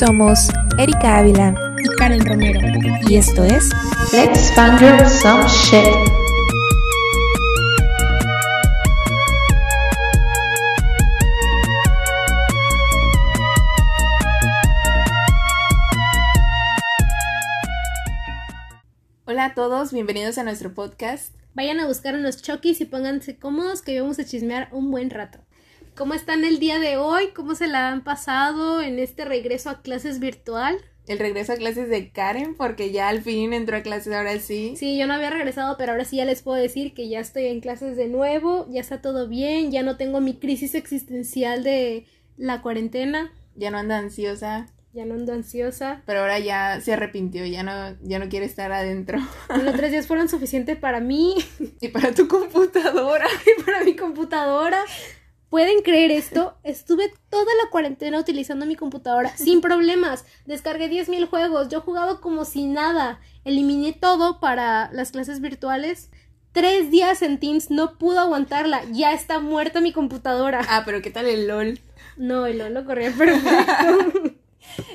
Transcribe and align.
Somos 0.00 0.48
Erika 0.78 1.18
Ávila 1.18 1.54
y 1.84 1.96
Karen 1.98 2.24
Romero. 2.24 2.58
y 3.06 3.16
esto 3.16 3.44
es 3.44 3.68
Let's 4.14 4.50
fangirl 4.54 5.06
some 5.06 5.46
shit. 5.46 5.84
Hola 19.26 19.44
a 19.44 19.54
todos, 19.54 19.92
bienvenidos 19.92 20.38
a 20.38 20.44
nuestro 20.44 20.72
podcast. 20.72 21.34
Vayan 21.52 21.78
a 21.78 21.86
buscar 21.86 22.14
unos 22.14 22.40
chokis 22.40 22.80
y 22.80 22.86
pónganse 22.86 23.38
cómodos 23.38 23.82
que 23.82 24.00
vamos 24.00 24.18
a 24.18 24.24
chismear 24.24 24.70
un 24.72 24.90
buen 24.90 25.10
rato. 25.10 25.40
¿Cómo 25.96 26.14
están 26.14 26.44
el 26.44 26.58
día 26.58 26.78
de 26.78 26.96
hoy? 26.96 27.28
¿Cómo 27.34 27.54
se 27.54 27.66
la 27.66 27.88
han 27.88 28.02
pasado 28.04 28.80
en 28.80 28.98
este 28.98 29.24
regreso 29.24 29.70
a 29.70 29.82
clases 29.82 30.18
virtual? 30.18 30.78
El 31.06 31.18
regreso 31.18 31.52
a 31.52 31.56
clases 31.56 31.88
de 31.88 32.10
Karen, 32.10 32.54
porque 32.54 32.92
ya 32.92 33.08
al 33.08 33.20
fin 33.22 33.52
entró 33.52 33.76
a 33.76 33.82
clases, 33.82 34.14
ahora 34.14 34.38
sí. 34.38 34.74
Sí, 34.76 34.96
yo 34.96 35.06
no 35.06 35.14
había 35.14 35.30
regresado, 35.30 35.76
pero 35.76 35.92
ahora 35.92 36.04
sí 36.04 36.16
ya 36.16 36.24
les 36.24 36.42
puedo 36.42 36.56
decir 36.60 36.94
que 36.94 37.08
ya 37.08 37.20
estoy 37.20 37.46
en 37.46 37.60
clases 37.60 37.96
de 37.96 38.06
nuevo, 38.06 38.66
ya 38.70 38.80
está 38.80 39.02
todo 39.02 39.28
bien, 39.28 39.72
ya 39.72 39.82
no 39.82 39.96
tengo 39.96 40.20
mi 40.20 40.38
crisis 40.38 40.74
existencial 40.74 41.64
de 41.64 42.06
la 42.36 42.62
cuarentena, 42.62 43.32
Ya 43.56 43.70
no 43.70 43.78
anda 43.78 43.98
ansiosa, 43.98 44.68
ya 44.92 45.04
no 45.04 45.14
ando 45.14 45.32
ansiosa. 45.32 46.02
pero 46.06 46.20
ahora 46.20 46.38
ya 46.38 46.80
se 46.80 46.92
arrepintió, 46.92 47.44
ya 47.44 47.62
no, 47.64 47.96
ya 48.02 48.18
no 48.20 48.28
quiere 48.28 48.46
estar 48.46 48.70
adentro. 48.72 49.18
Los 49.64 49.74
tres 49.74 49.90
días 49.90 50.06
fueron 50.06 50.28
suficientes 50.28 50.76
para 50.78 51.00
mí 51.00 51.34
y 51.80 51.88
para 51.88 52.12
tu 52.12 52.28
computadora. 52.28 53.26
y 53.58 53.62
para 53.62 53.82
mi 53.84 53.96
computadora. 53.96 54.78
¿Pueden 55.50 55.82
creer 55.82 56.12
esto? 56.12 56.56
Estuve 56.62 57.12
toda 57.28 57.52
la 57.62 57.70
cuarentena 57.70 58.20
utilizando 58.20 58.66
mi 58.66 58.76
computadora 58.76 59.36
sin 59.36 59.60
problemas. 59.60 60.24
Descargué 60.46 60.88
10.000 60.88 61.28
juegos. 61.28 61.68
Yo 61.68 61.80
jugaba 61.80 62.20
como 62.20 62.44
si 62.44 62.66
nada. 62.66 63.20
Eliminé 63.44 63.92
todo 63.92 64.38
para 64.38 64.90
las 64.92 65.10
clases 65.10 65.40
virtuales. 65.40 66.10
Tres 66.52 66.90
días 66.92 67.22
en 67.22 67.40
Teams. 67.40 67.70
No 67.70 67.98
pudo 67.98 68.20
aguantarla. 68.20 68.82
Ya 68.92 69.12
está 69.12 69.40
muerta 69.40 69.80
mi 69.80 69.92
computadora. 69.92 70.60
Ah, 70.68 70.82
pero 70.84 71.02
¿qué 71.02 71.10
tal 71.10 71.26
el 71.26 71.48
LOL? 71.48 71.80
No, 72.16 72.46
el 72.46 72.58
LOL 72.58 72.72
lo 72.74 72.84
corría 72.84 73.12
perfecto. 73.12 74.36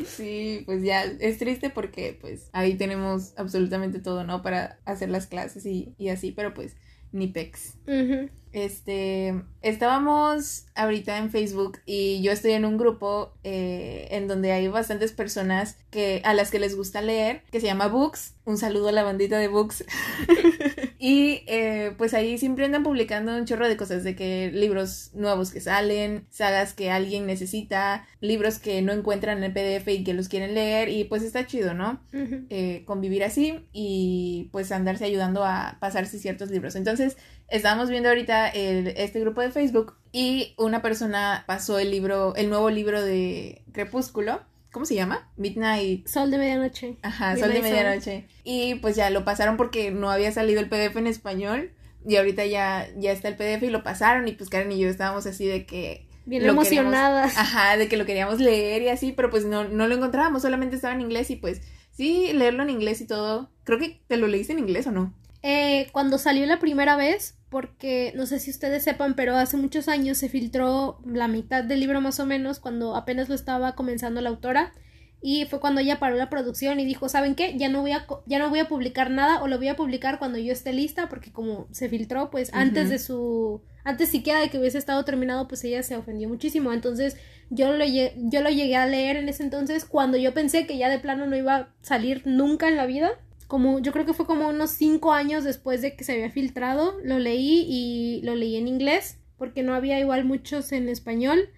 Sí, 0.05 0.63
pues 0.65 0.83
ya 0.83 1.03
es 1.03 1.37
triste 1.37 1.69
porque 1.69 2.17
pues 2.19 2.49
ahí 2.53 2.75
tenemos 2.75 3.33
absolutamente 3.35 3.99
todo, 3.99 4.23
¿no? 4.23 4.41
Para 4.41 4.79
hacer 4.85 5.09
las 5.09 5.27
clases 5.27 5.65
y, 5.65 5.93
y 5.97 6.09
así, 6.09 6.31
pero 6.31 6.53
pues 6.53 6.75
ni 7.11 7.27
pex. 7.27 7.75
Ujú. 7.87 8.29
Este, 8.55 9.43
estábamos 9.61 10.67
ahorita 10.75 11.17
en 11.17 11.29
Facebook 11.29 11.79
y 11.85 12.21
yo 12.21 12.31
estoy 12.31 12.53
en 12.53 12.63
un 12.63 12.77
grupo 12.77 13.33
eh, 13.43 14.07
en 14.11 14.29
donde 14.29 14.53
hay 14.53 14.69
bastantes 14.69 15.11
personas 15.11 15.77
que, 15.91 16.21
a 16.23 16.33
las 16.33 16.51
que 16.51 16.59
les 16.59 16.73
gusta 16.73 17.01
leer, 17.01 17.43
que 17.51 17.59
se 17.59 17.65
llama 17.65 17.89
Books. 17.89 18.35
Un 18.45 18.57
saludo 18.57 18.87
a 18.87 18.91
la 18.93 19.03
bandita 19.03 19.39
de 19.39 19.49
Books. 19.49 19.83
y 21.07 21.43
eh, 21.45 21.93
pues 21.99 22.15
ahí 22.15 22.39
siempre 22.39 22.65
andan 22.65 22.81
publicando 22.81 23.35
un 23.37 23.45
chorro 23.45 23.67
de 23.67 23.77
cosas, 23.77 24.03
de 24.03 24.15
que 24.15 24.49
libros 24.51 25.11
nuevos 25.13 25.51
que 25.51 25.61
salen, 25.61 26.25
sagas 26.31 26.73
que 26.73 26.89
alguien 26.89 27.27
necesita, 27.27 28.07
libros 28.21 28.57
que 28.57 28.81
no 28.81 28.91
encuentran 28.91 29.43
en 29.43 29.53
PDF 29.53 29.87
y 29.93 30.03
que 30.03 30.15
los 30.15 30.29
quieren 30.29 30.55
leer 30.55 30.89
y 30.89 31.03
pues 31.03 31.21
está 31.21 31.45
chido, 31.45 31.75
¿no? 31.75 32.01
Eh, 32.49 32.83
convivir 32.85 33.23
así 33.23 33.67
y 33.71 34.49
pues 34.51 34.71
andarse 34.71 35.05
ayudando 35.05 35.43
a 35.45 35.77
pasarse 35.79 36.17
ciertos 36.17 36.49
libros. 36.49 36.75
Entonces, 36.75 37.17
estábamos 37.49 37.91
viendo 37.91 38.09
ahorita 38.09 38.49
el- 38.49 38.87
este 38.97 39.19
grupo 39.19 39.41
de 39.41 39.51
Facebook 39.51 39.97
y 40.11 40.55
una 40.57 40.81
persona 40.81 41.43
pasó 41.45 41.77
el 41.77 41.91
libro, 41.91 42.35
el 42.35 42.49
nuevo 42.49 42.71
libro 42.71 43.03
de 43.03 43.61
Crepúsculo. 43.73 44.41
¿Cómo 44.75 44.85
se 44.85 44.93
llama? 44.95 45.31
Midnight. 45.37 46.05
Sol 46.05 46.29
de 46.31 46.37
medianoche. 46.37 46.97
Ajá, 47.01 47.37
Sol 47.37 47.53
de. 47.53 47.61
Medianoche. 47.61 48.27
Y 48.43 48.75
pues 48.75 48.97
ya 48.97 49.09
lo 49.09 49.23
pasaron 49.23 49.55
porque 49.55 49.89
no 49.89 50.11
había 50.11 50.33
salido 50.33 50.59
el 50.59 50.67
PDF 50.67 50.97
en 50.97 51.07
español. 51.07 51.71
Y 52.05 52.17
ahorita 52.17 52.45
ya, 52.45 52.85
ya 52.97 53.13
está 53.13 53.29
el 53.29 53.37
PDF 53.37 53.63
y 53.63 53.69
lo 53.69 53.83
pasaron. 53.83 54.27
Y 54.27 54.33
pues 54.33 54.49
Karen 54.49 54.69
y 54.73 54.77
yo 54.77 54.89
estábamos 54.89 55.25
así 55.27 55.45
de 55.47 55.65
que. 55.65 56.09
Bien 56.25 56.45
emocionadas. 56.45 57.31
queríamos- 57.31 57.55
ajá, 57.55 57.77
de 57.77 57.87
que 57.87 57.95
lo 57.95 58.05
queríamos 58.05 58.41
leer 58.41 58.81
y 58.81 58.89
así, 58.89 59.13
pero 59.13 59.29
pues 59.29 59.45
no, 59.45 59.63
no 59.63 59.87
lo 59.87 59.95
encontrábamos, 59.95 60.41
solamente 60.41 60.75
estaba 60.75 60.93
en 60.93 60.99
inglés 61.01 61.29
y 61.31 61.37
pues 61.37 61.61
sí, 61.91 62.33
leerlo 62.33 62.63
en 62.63 62.69
inglés 62.71 62.99
y 62.99 63.07
todo. 63.07 63.51
Creo 63.63 63.79
que 63.79 64.01
te 64.07 64.17
lo 64.17 64.27
leíste 64.27 64.51
en 64.51 64.59
inglés 64.59 64.87
o 64.87 64.91
no. 64.91 65.13
Eh, 65.41 65.87
cuando 65.93 66.17
salió 66.17 66.45
la 66.47 66.59
primera 66.59 66.97
vez, 66.97 67.37
porque 67.55 68.11
no 68.17 68.25
sé 68.25 68.41
si 68.41 68.51
ustedes 68.51 68.83
sepan, 68.83 69.15
pero 69.15 69.37
hace 69.37 69.55
muchos 69.55 69.87
años 69.87 70.17
se 70.17 70.27
filtró 70.27 70.99
la 71.05 71.29
mitad 71.29 71.63
del 71.63 71.79
libro 71.79 72.01
más 72.01 72.19
o 72.19 72.25
menos 72.25 72.59
cuando 72.59 72.97
apenas 72.97 73.29
lo 73.29 73.35
estaba 73.35 73.75
comenzando 73.75 74.19
la 74.19 74.27
autora 74.27 74.73
y 75.21 75.45
fue 75.45 75.61
cuando 75.61 75.79
ella 75.79 75.97
paró 75.97 76.17
la 76.17 76.29
producción 76.29 76.81
y 76.81 76.85
dijo, 76.85 77.07
¿saben 77.07 77.33
qué? 77.33 77.57
Ya 77.57 77.69
no 77.69 77.79
voy 77.79 77.93
a 77.93 78.05
ya 78.25 78.39
no 78.39 78.49
voy 78.49 78.59
a 78.59 78.67
publicar 78.67 79.09
nada 79.09 79.41
o 79.41 79.47
lo 79.47 79.55
voy 79.55 79.69
a 79.69 79.77
publicar 79.77 80.19
cuando 80.19 80.37
yo 80.37 80.51
esté 80.51 80.73
lista 80.73 81.07
porque 81.07 81.31
como 81.31 81.69
se 81.71 81.87
filtró 81.87 82.29
pues 82.29 82.53
antes 82.53 82.89
de 82.89 82.99
su 82.99 83.61
antes 83.85 84.09
siquiera 84.09 84.41
de 84.41 84.49
que 84.49 84.59
hubiese 84.59 84.77
estado 84.77 85.05
terminado 85.05 85.47
pues 85.47 85.63
ella 85.63 85.81
se 85.81 85.95
ofendió 85.95 86.27
muchísimo, 86.27 86.73
entonces 86.73 87.15
yo 87.49 87.71
lo 87.71 87.85
yo 87.85 88.41
lo 88.41 88.49
llegué 88.49 88.75
a 88.75 88.85
leer 88.85 89.15
en 89.15 89.29
ese 89.29 89.43
entonces 89.43 89.85
cuando 89.85 90.17
yo 90.17 90.33
pensé 90.33 90.67
que 90.67 90.77
ya 90.77 90.89
de 90.89 90.99
plano 90.99 91.25
no 91.25 91.37
iba 91.37 91.55
a 91.55 91.69
salir 91.81 92.21
nunca 92.25 92.67
en 92.67 92.75
la 92.75 92.85
vida 92.85 93.11
como 93.47 93.79
yo 93.79 93.91
creo 93.91 94.05
que 94.05 94.13
fue 94.13 94.25
como 94.25 94.47
unos 94.49 94.71
cinco 94.71 95.13
años 95.13 95.43
después 95.43 95.81
de 95.81 95.95
que 95.95 96.03
se 96.03 96.13
había 96.13 96.31
filtrado, 96.31 96.97
lo 97.03 97.19
leí 97.19 97.65
y 97.67 98.21
lo 98.23 98.35
leí 98.35 98.55
en 98.55 98.67
inglés, 98.67 99.19
porque 99.37 99.63
no 99.63 99.73
había 99.73 99.99
igual 99.99 100.25
muchos 100.25 100.71
en 100.71 100.89
español, 100.89 101.49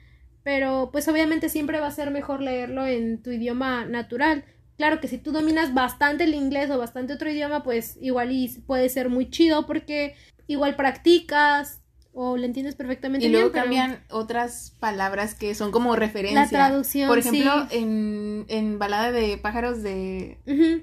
pero 0.43 0.89
pues 0.91 1.07
obviamente 1.07 1.49
siempre 1.49 1.79
va 1.79 1.87
a 1.87 1.91
ser 1.91 2.11
mejor 2.11 2.41
leerlo 2.41 2.85
en 2.85 3.21
tu 3.21 3.31
idioma 3.31 3.85
natural. 3.85 4.45
Claro 4.77 4.99
que 4.99 5.07
si 5.07 5.17
tú 5.17 5.31
dominas 5.31 5.73
bastante 5.73 6.25
el 6.25 6.35
inglés 6.35 6.69
o 6.69 6.77
bastante 6.77 7.13
otro 7.13 7.29
idioma, 7.29 7.63
pues 7.63 7.97
igual 8.01 8.31
y 8.31 8.47
puede 8.67 8.89
ser 8.89 9.09
muy 9.09 9.29
chido 9.29 9.65
porque 9.65 10.15
igual 10.47 10.75
practicas 10.75 11.81
o 12.19 12.35
le 12.35 12.47
entiendes 12.47 12.73
perfectamente 12.73 13.27
Y 13.27 13.29
luego 13.29 13.51
bien, 13.51 13.53
pero- 13.53 13.63
cambian 13.63 13.99
otras 14.09 14.73
palabras 14.79 15.35
que 15.35 15.53
son 15.53 15.69
como 15.71 15.95
referencia. 15.95 16.41
La 16.41 16.49
traducción, 16.49 17.07
Por 17.07 17.19
ejemplo, 17.19 17.67
sí. 17.69 17.77
en, 17.77 18.45
en 18.47 18.79
Balada 18.79 19.11
de 19.11 19.37
Pájaros 19.37 19.83
de, 19.83 20.39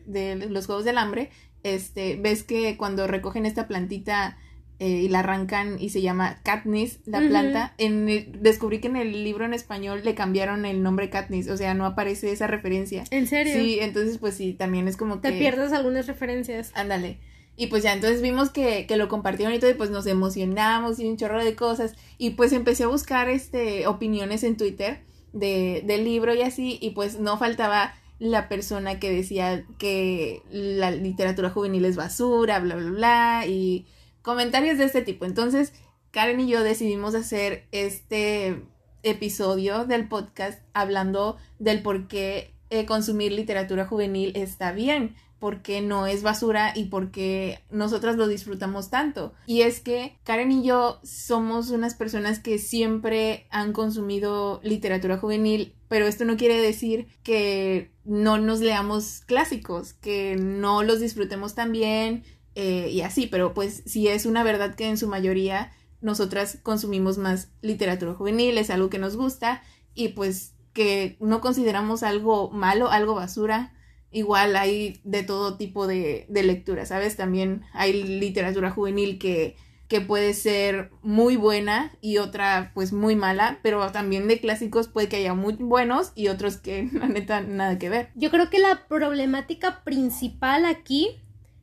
de 0.07 0.47
los 0.49 0.67
Juegos 0.67 0.85
del 0.85 0.97
Hambre, 0.97 1.31
este, 1.65 2.17
ves 2.17 2.45
que 2.45 2.77
cuando 2.77 3.09
recogen 3.09 3.47
esta 3.47 3.67
plantita 3.67 4.39
eh, 4.79 4.89
y 4.89 5.09
la 5.09 5.21
arrancan 5.21 5.77
y 5.81 5.89
se 5.91 6.03
llama 6.03 6.39
Katniss, 6.45 7.01
la 7.07 7.19
planta, 7.21 7.75
en 7.79 8.09
el- 8.09 8.31
descubrí 8.41 8.81
que 8.81 8.87
en 8.89 8.97
el 8.97 9.25
libro 9.25 9.45
en 9.45 9.55
español 9.55 10.03
le 10.05 10.15
cambiaron 10.15 10.65
el 10.67 10.83
nombre 10.85 11.11
Katniss, 11.11 11.49
o 11.49 11.57
sea, 11.57 11.75
no 11.75 11.85
aparece 11.87 12.31
esa 12.33 12.47
referencia. 12.47 13.03
¿En 13.11 13.27
serio? 13.27 13.55
Sí, 13.55 13.79
entonces 13.81 14.19
pues 14.19 14.35
sí, 14.37 14.53
también 14.53 14.87
es 14.87 14.97
como 14.97 15.19
Te 15.21 15.33
que... 15.33 15.39
pierdes 15.39 15.73
algunas 15.73 16.07
referencias. 16.07 16.71
Ándale. 16.75 17.19
Y 17.57 17.69
pues 17.69 17.83
ya, 17.83 17.93
entonces 17.93 18.21
vimos 18.21 18.51
que, 18.51 18.87
que 18.87 18.97
lo 18.97 19.09
compartieron 19.09 19.55
y 19.55 19.59
todo, 19.59 19.71
y 19.71 19.75
pues 19.75 19.91
nos 19.91 20.07
emocionamos 20.07 20.99
y 20.99 21.07
un 21.07 21.17
chorro 21.17 21.45
de 21.45 21.55
cosas. 21.55 21.95
Y 22.19 22.31
pues 22.31 22.53
empecé 22.53 22.85
a 22.85 22.89
buscar 22.89 23.29
este 23.29 23.87
opiniones 23.87 24.43
en 24.43 24.57
Twitter 24.57 25.03
de, 25.33 25.83
del 25.87 26.05
libro 26.05 26.35
y 26.35 26.43
así, 26.43 26.79
y 26.81 26.91
pues 26.91 27.19
no 27.21 27.39
faltaba 27.39 27.95
la 28.19 28.49
persona 28.49 28.99
que 28.99 29.13
decía 29.13 29.65
que 29.79 30.43
la 30.51 30.91
literatura 30.91 31.51
juvenil 31.51 31.85
es 31.85 31.97
basura, 31.97 32.59
bla, 32.61 32.77
bla, 32.77 32.91
bla, 32.91 33.47
y 33.47 33.87
comentarios 34.23 34.79
de 34.79 34.85
este 34.85 35.03
tipo. 35.03 35.25
Entonces, 35.25 35.73
Karen 36.11 36.41
y 36.41 36.49
yo 36.49 36.63
decidimos 36.63 37.15
hacer 37.15 37.67
este 37.73 38.63
episodio 39.03 39.85
del 39.85 40.09
podcast 40.09 40.63
hablando 40.73 41.37
del 41.59 41.83
por 41.83 42.09
qué 42.09 42.55
eh, 42.71 42.87
consumir 42.87 43.33
literatura 43.33 43.87
juvenil 43.87 44.33
está 44.35 44.73
bien, 44.73 45.15
por 45.39 45.63
qué 45.63 45.81
no 45.81 46.07
es 46.07 46.23
basura 46.23 46.73
y 46.75 46.87
por 46.87 47.11
qué 47.11 47.61
nosotras 47.71 48.17
lo 48.17 48.29
disfrutamos 48.29 48.91
tanto. 48.91 49.35
Y 49.47 49.63
es 49.63 49.81
que 49.81 50.19
Karen 50.25 50.53
y 50.53 50.65
yo 50.65 51.01
somos 51.03 51.71
unas 51.71 51.95
personas 51.95 52.39
que 52.39 52.59
siempre 52.59 53.47
han 53.51 53.73
consumido 53.73 54.61
literatura 54.63 55.19
juvenil, 55.19 55.75
pero 55.89 56.07
esto 56.07 56.25
no 56.25 56.37
quiere 56.37 56.61
decir 56.61 57.07
que 57.23 57.91
no 58.05 58.39
nos 58.39 58.61
leamos 58.61 59.23
clásicos, 59.27 59.93
que 59.93 60.37
no 60.37 60.83
los 60.83 61.01
disfrutemos 61.01 61.55
tan 61.55 61.73
bien 61.73 62.25
eh, 62.55 62.89
y 62.91 63.01
así, 63.01 63.27
pero 63.27 63.55
pues 63.55 63.83
sí 63.87 64.09
es 64.09 64.27
una 64.27 64.45
verdad 64.45 64.75
que 64.75 64.89
en 64.89 64.97
su 64.97 65.09
mayoría 65.09 65.73
nosotras 66.01 66.59
consumimos 66.63 67.19
más 67.19 67.49
literatura 67.63 68.15
juvenil, 68.15 68.59
es 68.59 68.71
algo 68.71 68.91
que 68.91 68.99
nos 68.99 69.17
gusta 69.17 69.63
y 69.95 70.09
pues 70.09 70.55
que 70.73 71.17
no 71.21 71.41
consideramos 71.41 72.03
algo 72.03 72.51
malo, 72.51 72.91
algo 72.91 73.15
basura. 73.15 73.73
Igual 74.15 74.57
hay 74.57 75.01
de 75.05 75.25
todo 75.25 75.57
tipo 75.59 75.87
de, 75.87 76.25
de 76.29 76.43
lectura, 76.45 76.87
¿sabes? 76.87 77.17
También 77.17 77.63
hay 77.73 77.93
literatura 77.93 78.71
juvenil 78.71 79.19
que, 79.19 79.57
que 79.89 80.01
puede 80.01 80.35
ser 80.35 80.91
muy 81.03 81.37
buena 81.37 81.93
y 82.01 82.19
otra 82.19 82.73
pues 82.75 82.93
muy 82.93 83.17
mala, 83.17 83.59
pero 83.63 83.91
también 83.93 84.29
de 84.29 84.41
clásicos 84.41 84.89
puede 84.89 85.09
que 85.09 85.17
haya 85.17 85.35
muy 85.35 85.55
buenos 85.55 86.13
y 86.15 86.29
otros 86.29 86.57
que 86.57 86.89
la 86.93 87.09
neta 87.09 87.41
nada 87.41 87.79
que 87.79 87.91
ver. 87.91 88.11
Yo 88.15 88.31
creo 88.31 88.51
que 88.51 88.59
la 88.59 88.87
problemática 88.89 89.85
principal 89.85 90.65
aquí 90.65 91.21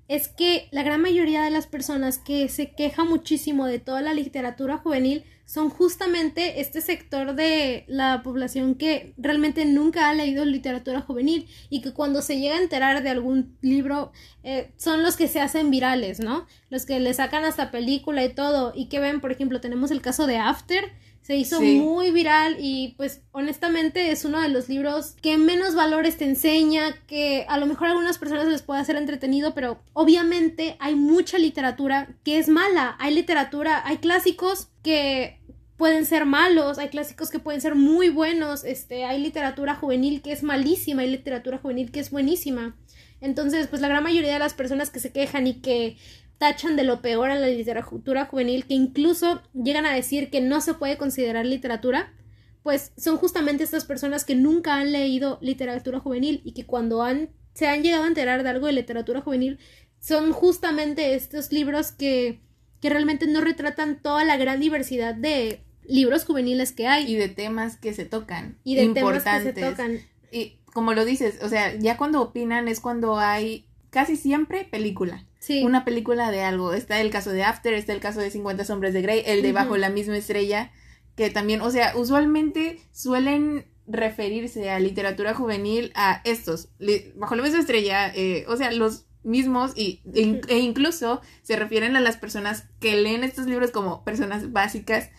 es 0.08 0.28
que 0.28 0.68
la 0.72 0.84
gran 0.84 1.02
mayoría 1.02 1.42
de 1.42 1.52
las 1.52 1.68
personas 1.68 2.18
que 2.18 2.50
se 2.50 2.72
queja 2.76 3.06
muchísimo 3.06 3.66
de 3.66 3.80
toda 3.80 4.02
la 4.02 4.14
literatura 4.14 4.78
juvenil 4.78 5.24
son 5.52 5.70
justamente 5.70 6.62
este 6.62 6.80
sector 6.80 7.36
de 7.36 7.84
la 7.88 8.22
población 8.24 8.76
que 8.76 9.14
realmente 9.18 9.66
nunca 9.66 10.08
ha 10.08 10.14
leído 10.14 10.46
literatura 10.46 11.02
juvenil 11.02 11.46
y 11.70 11.82
que 11.82 11.92
cuando 11.92 12.22
se 12.22 12.40
llega 12.40 12.56
a 12.56 12.62
enterar 12.62 13.04
de 13.04 13.10
algún 13.10 13.58
libro 13.62 14.14
eh, 14.44 14.72
son 14.78 15.04
los 15.04 15.18
que 15.18 15.28
se 15.28 15.42
hacen 15.42 15.70
virales, 15.70 16.22
¿no? 16.22 16.46
Los 16.70 16.86
que 16.86 17.02
le 17.02 17.14
sacan 17.14 17.44
hasta 17.44 17.70
película 17.70 18.24
y 18.24 18.34
todo 18.34 18.72
y 18.74 18.88
que 18.88 19.02
ven, 19.02 19.20
por 19.20 19.34
ejemplo, 19.34 19.60
tenemos 19.60 19.92
el 19.92 20.02
caso 20.02 20.26
de 20.26 20.38
After, 20.38 20.86
se 21.22 21.36
hizo 21.36 21.60
Sí. 21.60 21.80
muy 21.80 22.12
viral 22.12 22.56
y 22.60 22.96
pues 22.98 23.22
honestamente 23.32 24.10
es 24.12 24.26
uno 24.26 24.42
de 24.42 24.48
los 24.50 24.70
libros 24.70 25.16
que 25.22 25.38
menos 25.38 25.76
valores 25.76 26.18
te 26.18 26.26
enseña, 26.26 26.96
que 27.08 27.46
a 27.48 27.58
lo 27.58 27.68
mejor 27.68 27.88
a 27.88 27.92
algunas 27.92 28.18
personas 28.18 28.48
les 28.48 28.64
puede 28.64 28.80
hacer 28.82 28.96
entretenido, 28.96 29.54
pero 29.54 29.80
obviamente 29.94 30.78
hay 30.80 30.96
mucha 30.96 31.38
literatura 31.38 32.08
que 32.24 32.40
es 32.40 32.48
mala, 32.48 32.96
hay 33.00 33.14
literatura, 33.14 33.84
hay 33.86 33.98
clásicos 33.98 34.70
que 34.82 35.40
pueden 35.82 36.06
ser 36.06 36.28
malos, 36.28 36.78
hay 36.78 36.90
clásicos 36.90 37.32
que 37.32 37.40
pueden 37.40 37.60
ser 37.60 37.74
muy 37.74 38.10
buenos, 38.10 38.64
este, 38.66 39.04
hay 39.04 39.20
literatura 39.20 39.74
juvenil 39.74 40.22
que 40.22 40.32
es 40.32 40.44
malísima, 40.44 41.02
hay 41.02 41.10
literatura 41.10 41.58
juvenil 41.58 41.92
que 41.92 42.00
es 42.00 42.12
buenísima. 42.12 42.78
Entonces, 43.20 43.66
pues 43.66 43.82
la 43.82 43.88
gran 43.88 44.04
mayoría 44.04 44.32
de 44.32 44.38
las 44.38 44.54
personas 44.54 44.92
que 44.92 45.00
se 45.00 45.12
quejan 45.12 45.48
y 45.48 45.56
que 45.56 45.98
tachan 46.38 46.76
de 46.76 46.84
lo 46.84 47.02
peor 47.02 47.32
a 47.32 47.36
la 47.36 47.48
literatura 47.48 48.26
juvenil, 48.26 48.68
que 48.68 48.76
incluso 48.76 49.42
llegan 49.56 49.88
a 49.88 49.96
decir 49.96 50.30
que 50.30 50.40
no 50.40 50.62
se 50.62 50.76
puede 50.76 50.98
considerar 50.98 51.48
literatura, 51.48 52.14
pues 52.62 52.92
son 52.96 53.18
justamente 53.18 53.64
estas 53.64 53.86
personas 53.86 54.24
que 54.24 54.36
nunca 54.36 54.76
han 54.76 54.92
leído 54.92 55.40
literatura 55.42 56.00
juvenil 56.00 56.42
y 56.46 56.52
que 56.52 56.68
cuando 56.68 57.02
han, 57.02 57.32
se 57.56 57.68
han 57.68 57.82
llegado 57.82 58.04
a 58.04 58.08
enterar 58.08 58.44
de 58.44 58.50
algo 58.50 58.68
de 58.68 58.74
literatura 58.74 59.22
juvenil, 59.22 59.58
son 60.00 60.32
justamente 60.32 61.16
estos 61.16 61.52
libros 61.52 61.92
que, 61.92 62.40
que 62.82 62.92
realmente 62.92 63.26
no 63.26 63.42
retratan 63.42 64.00
toda 64.00 64.24
la 64.26 64.38
gran 64.38 64.60
diversidad 64.60 65.16
de 65.16 65.64
libros 65.86 66.26
juveniles 66.26 66.72
que 66.72 66.88
hay 66.88 67.12
Y 67.12 67.16
de 67.16 67.30
temas 67.30 67.78
que 67.78 67.94
se 67.94 68.06
tocan. 68.06 68.58
y 68.64 68.76
de 68.76 68.82
temas 68.94 68.94
que 68.94 69.00
importantes. 69.00 69.56
se 69.56 69.70
tocan. 69.70 70.00
Y 70.32 70.58
como 70.74 70.94
lo 70.94 71.06
dices, 71.06 71.40
o 71.42 71.50
sea, 71.50 71.76
ya 71.78 71.98
cuando 71.98 72.22
opinan 72.22 72.68
es 72.68 72.80
cuando 72.80 73.18
hay 73.18 73.66
casi 73.90 74.16
siempre 74.16 74.66
película. 74.66 75.26
Sí. 75.40 75.64
Una 75.64 75.84
película 75.86 76.32
de 76.32 76.42
algo. 76.42 76.74
Está 76.74 77.02
el 77.02 77.10
caso 77.10 77.32
de 77.32 77.44
After, 77.44 77.74
está 77.74 77.94
el 77.94 78.00
caso 78.00 78.20
de 78.20 78.32
50 78.32 78.64
sombras 78.64 78.94
de 78.94 79.02
Grey, 79.02 79.24
el 79.26 79.42
de. 79.42 79.52
Bajo 79.52 79.76
la 79.78 79.90
misma 79.90 80.18
estrella, 80.18 80.72
que 81.16 81.30
también, 81.30 81.62
o 81.62 81.72
sea, 81.72 81.94
usualmente 81.98 82.80
suelen 82.92 83.66
referirse 83.88 84.70
a 84.70 84.80
literatura 84.80 85.34
juvenil 85.34 85.92
a 85.96 86.22
estos, 86.24 86.70
Bajo 87.16 87.36
la 87.36 87.44
misma 87.44 87.60
estrella, 87.60 88.12
eh, 88.16 88.46
o 88.48 88.56
sea, 88.56 88.72
los 88.72 89.06
mismos 89.24 89.74
y, 89.76 90.02
e, 90.14 90.22
in- 90.22 90.42
e 90.48 90.60
incluso 90.60 91.22
se 91.44 91.56
refieren 91.56 91.96
a 91.96 92.02
las 92.02 92.18
personas 92.18 92.66
que 92.80 92.96
leen 92.96 93.24
estos 93.24 93.46
libros 93.46 93.72
como 93.72 94.04
personas 94.04 94.52
básicas. 94.52 95.10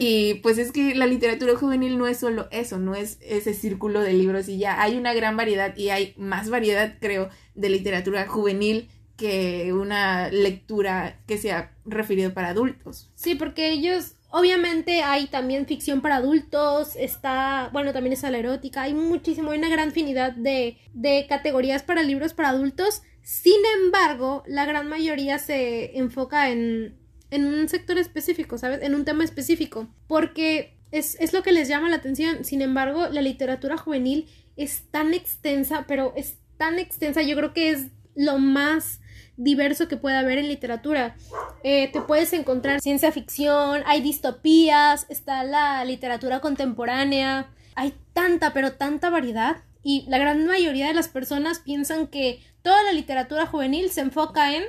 Y 0.00 0.34
pues 0.42 0.58
es 0.58 0.72
que 0.72 0.94
la 0.94 1.06
literatura 1.06 1.56
juvenil 1.56 1.96
no 1.98 2.06
es 2.06 2.18
solo 2.18 2.48
eso, 2.50 2.78
no 2.78 2.94
es 2.94 3.18
ese 3.22 3.54
círculo 3.54 4.00
de 4.00 4.12
libros 4.12 4.48
y 4.48 4.58
ya. 4.58 4.82
Hay 4.82 4.96
una 4.96 5.14
gran 5.14 5.36
variedad 5.36 5.76
y 5.76 5.88
hay 5.90 6.12
más 6.16 6.50
variedad, 6.50 6.94
creo, 7.00 7.30
de 7.54 7.70
literatura 7.70 8.26
juvenil 8.26 8.88
que 9.16 9.72
una 9.72 10.28
lectura 10.30 11.20
que 11.26 11.38
sea 11.38 11.72
referido 11.86 12.34
para 12.34 12.48
adultos. 12.48 13.10
Sí, 13.14 13.34
porque 13.34 13.70
ellos, 13.72 14.15
obviamente 14.30 15.02
hay 15.02 15.26
también 15.26 15.66
ficción 15.66 16.00
para 16.00 16.16
adultos, 16.16 16.96
está, 16.96 17.70
bueno, 17.72 17.92
también 17.92 18.12
está 18.12 18.30
la 18.30 18.38
erótica, 18.38 18.82
hay 18.82 18.94
muchísimo, 18.94 19.50
hay 19.50 19.58
una 19.58 19.68
gran 19.68 19.88
infinidad 19.88 20.32
de, 20.32 20.78
de 20.92 21.26
categorías 21.28 21.82
para 21.82 22.02
libros 22.02 22.34
para 22.34 22.50
adultos, 22.50 23.02
sin 23.22 23.60
embargo, 23.82 24.44
la 24.46 24.66
gran 24.66 24.88
mayoría 24.88 25.38
se 25.38 25.98
enfoca 25.98 26.50
en, 26.50 26.96
en 27.30 27.46
un 27.46 27.68
sector 27.68 27.98
específico, 27.98 28.56
¿sabes? 28.58 28.82
En 28.82 28.94
un 28.94 29.04
tema 29.04 29.24
específico, 29.24 29.88
porque 30.06 30.78
es, 30.92 31.16
es 31.20 31.32
lo 31.32 31.42
que 31.42 31.52
les 31.52 31.68
llama 31.68 31.88
la 31.88 31.96
atención, 31.96 32.44
sin 32.44 32.62
embargo, 32.62 33.08
la 33.08 33.22
literatura 33.22 33.76
juvenil 33.76 34.28
es 34.56 34.84
tan 34.90 35.12
extensa, 35.12 35.84
pero 35.88 36.12
es 36.16 36.38
tan 36.56 36.78
extensa, 36.78 37.22
yo 37.22 37.36
creo 37.36 37.52
que 37.52 37.70
es 37.70 37.88
lo 38.14 38.38
más 38.38 39.00
diverso 39.36 39.88
que 39.88 39.96
puede 39.96 40.16
haber 40.16 40.38
en 40.38 40.48
literatura. 40.48 41.16
Eh, 41.62 41.90
te 41.92 42.00
puedes 42.00 42.32
encontrar 42.32 42.80
ciencia 42.80 43.12
ficción, 43.12 43.82
hay 43.86 44.00
distopías, 44.00 45.06
está 45.08 45.44
la 45.44 45.84
literatura 45.84 46.40
contemporánea, 46.40 47.50
hay 47.74 47.94
tanta, 48.12 48.52
pero 48.52 48.72
tanta 48.72 49.10
variedad. 49.10 49.58
Y 49.82 50.04
la 50.08 50.18
gran 50.18 50.46
mayoría 50.46 50.88
de 50.88 50.94
las 50.94 51.08
personas 51.08 51.60
piensan 51.60 52.08
que 52.08 52.40
toda 52.62 52.82
la 52.82 52.92
literatura 52.92 53.46
juvenil 53.46 53.90
se 53.90 54.00
enfoca 54.00 54.54
en 54.56 54.64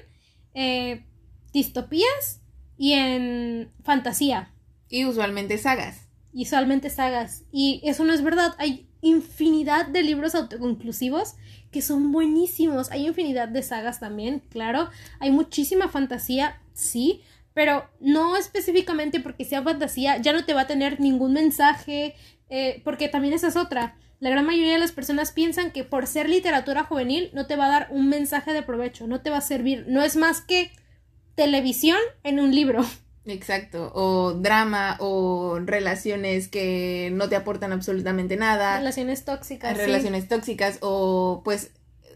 eh, 0.54 1.06
distopías 1.54 2.42
y 2.78 2.94
en 2.94 3.72
fantasía 3.84 4.54
Y 4.90 5.06
usualmente 5.06 5.58
sagas. 5.58 6.08
y 6.34 6.44
usualmente 6.44 6.92
sagas. 6.92 7.44
Y 7.52 7.82
eso 7.84 8.04
no 8.04 8.14
es 8.14 8.22
verdad. 8.22 8.54
Hay 8.60 8.88
infinidad 9.02 9.88
de 9.88 10.04
libros 10.04 10.36
autoconclusivos 10.36 11.36
que 11.72 11.82
son 11.82 12.12
buenísimos. 12.12 12.92
Hay 12.92 13.08
infinidad 13.08 13.48
de 13.48 13.64
sagas 13.64 14.00
también, 14.00 14.42
claro. 14.50 14.90
Hay 15.20 15.32
muchísima 15.32 15.90
fantasía, 15.90 16.62
sí. 16.74 17.22
Pero 17.54 17.90
no 18.00 18.38
específicamente 18.38 19.20
porque 19.20 19.46
sea 19.46 19.64
fantasía, 19.64 20.18
ya 20.18 20.32
no 20.34 20.46
te 20.46 20.54
va 20.54 20.62
a 20.62 20.68
tener 20.68 21.00
ningún 21.00 21.34
mensaje, 21.34 22.16
eh, 22.50 22.82
porque 22.84 23.08
también 23.08 23.34
esa 23.34 23.48
es 23.48 23.56
otra. 23.56 23.96
La 24.20 24.30
gran 24.30 24.46
mayoría 24.46 24.74
de 24.74 24.80
las 24.80 24.92
personas 24.92 25.32
piensan 25.32 25.72
que 25.72 25.84
por 25.84 26.08
ser 26.08 26.30
literatura 26.30 26.84
juvenil 26.84 27.30
no 27.34 27.46
te 27.46 27.56
va 27.56 27.66
a 27.66 27.70
dar 27.70 27.88
un 27.92 28.10
mensaje 28.10 28.54
de 28.54 28.64
provecho, 28.64 29.08
no 29.08 29.22
te 29.22 29.30
va 29.30 29.38
a 29.38 29.42
servir. 29.42 29.86
No 29.88 30.04
es 30.04 30.16
más 30.16 30.42
que 30.42 30.72
televisión 31.36 32.00
en 32.24 32.40
un 32.40 32.54
libro. 32.54 32.84
Exacto. 33.28 33.92
O 33.94 34.34
drama 34.34 34.98
o 35.00 35.60
relaciones 35.64 36.48
que 36.48 37.10
no 37.14 37.30
te 37.30 37.36
aportan 37.36 37.74
absolutamente 37.74 38.38
nada. 38.38 38.78
Relaciones 38.78 39.26
tóxicas. 39.26 39.78
sí. 39.78 39.84
relaciones 39.84 40.28
tóxicas 40.28 40.78
o 40.82 41.42
pues 41.44 41.72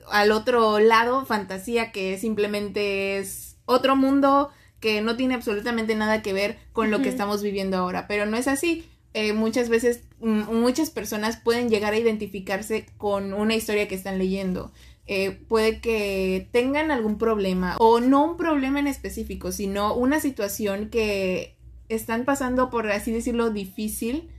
al 0.10 0.32
otro 0.32 0.80
lado 0.80 1.26
fantasía 1.26 1.92
que 1.92 2.18
simplemente 2.18 3.18
es 3.18 3.58
otro 3.66 3.96
mundo 3.96 4.50
que 4.80 5.02
no 5.02 5.16
tiene 5.16 5.36
absolutamente 5.36 5.96
nada 5.96 6.22
que 6.22 6.34
ver 6.34 6.58
con 6.74 6.90
lo 6.92 7.02
que 7.02 7.10
estamos 7.10 7.44
viviendo 7.44 7.78
ahora 7.78 8.08
pero 8.08 8.26
no 8.26 8.38
es 8.38 8.48
así 8.48 8.86
Eh, 9.14 9.34
muchas 9.34 9.68
veces 9.68 10.04
mm, 10.22 10.56
muchas 10.56 10.90
personas 10.90 11.36
pueden 11.36 11.70
llegar 11.70 11.92
a 11.94 11.98
identificarse 11.98 12.86
con 12.98 13.34
una 13.34 13.56
historia 13.56 13.90
que 13.90 13.96
están 13.96 14.18
leyendo 14.18 14.72
Eh, 15.08 15.32
puede 15.32 15.82
que 15.82 16.48
tengan 16.52 16.92
algún 16.92 17.18
problema 17.18 17.76
o 17.80 18.00
no 18.00 18.24
un 18.24 18.38
problema 18.38 18.80
en 18.80 18.86
específico 18.86 19.52
sino 19.52 19.96
una 19.96 20.20
situación 20.20 20.90
que 20.90 21.58
están 21.90 22.24
pasando 22.24 22.70
por 22.70 22.90
así 22.90 23.12
decirlo 23.12 23.50
difícil 23.50 24.30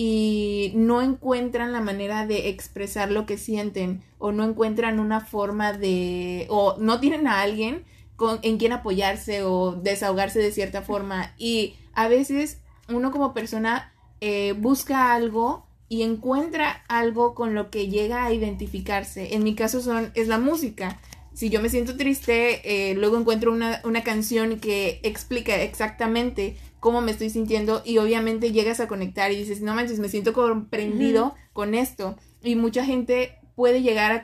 y 0.00 0.70
no 0.76 1.02
encuentran 1.02 1.72
la 1.72 1.80
manera 1.80 2.24
de 2.24 2.48
expresar 2.48 3.10
lo 3.10 3.26
que 3.26 3.36
sienten 3.36 4.04
o 4.18 4.30
no 4.30 4.44
encuentran 4.44 5.00
una 5.00 5.20
forma 5.20 5.72
de 5.72 6.46
o 6.50 6.76
no 6.78 7.00
tienen 7.00 7.26
a 7.26 7.40
alguien 7.40 7.84
con, 8.14 8.38
en 8.42 8.58
quien 8.58 8.72
apoyarse 8.72 9.42
o 9.42 9.72
desahogarse 9.72 10.40
de 10.40 10.52
cierta 10.52 10.82
forma. 10.82 11.34
Y 11.36 11.74
a 11.94 12.06
veces 12.06 12.60
uno 12.88 13.10
como 13.10 13.34
persona 13.34 13.92
eh, 14.20 14.52
busca 14.52 15.12
algo 15.14 15.67
y 15.88 16.02
encuentra 16.02 16.84
algo 16.88 17.34
con 17.34 17.54
lo 17.54 17.70
que 17.70 17.88
llega 17.88 18.24
a 18.24 18.32
identificarse. 18.32 19.34
En 19.34 19.42
mi 19.42 19.54
caso 19.54 19.80
son, 19.80 20.10
es 20.14 20.28
la 20.28 20.38
música. 20.38 21.00
Si 21.32 21.50
yo 21.50 21.60
me 21.62 21.68
siento 21.68 21.96
triste, 21.96 22.90
eh, 22.90 22.94
luego 22.94 23.16
encuentro 23.16 23.52
una, 23.52 23.80
una 23.84 24.02
canción 24.02 24.58
que 24.58 25.00
explica 25.02 25.56
exactamente 25.62 26.56
cómo 26.80 27.00
me 27.00 27.12
estoy 27.12 27.30
sintiendo 27.30 27.82
y 27.84 27.98
obviamente 27.98 28.52
llegas 28.52 28.80
a 28.80 28.88
conectar 28.88 29.32
y 29.32 29.36
dices, 29.36 29.60
no 29.60 29.74
manches, 29.74 29.98
me 29.98 30.08
siento 30.08 30.32
comprendido 30.32 31.34
con 31.52 31.74
esto. 31.74 32.16
Y 32.42 32.56
mucha 32.56 32.84
gente 32.84 33.38
puede 33.54 33.82
llegar 33.82 34.12
a, 34.12 34.22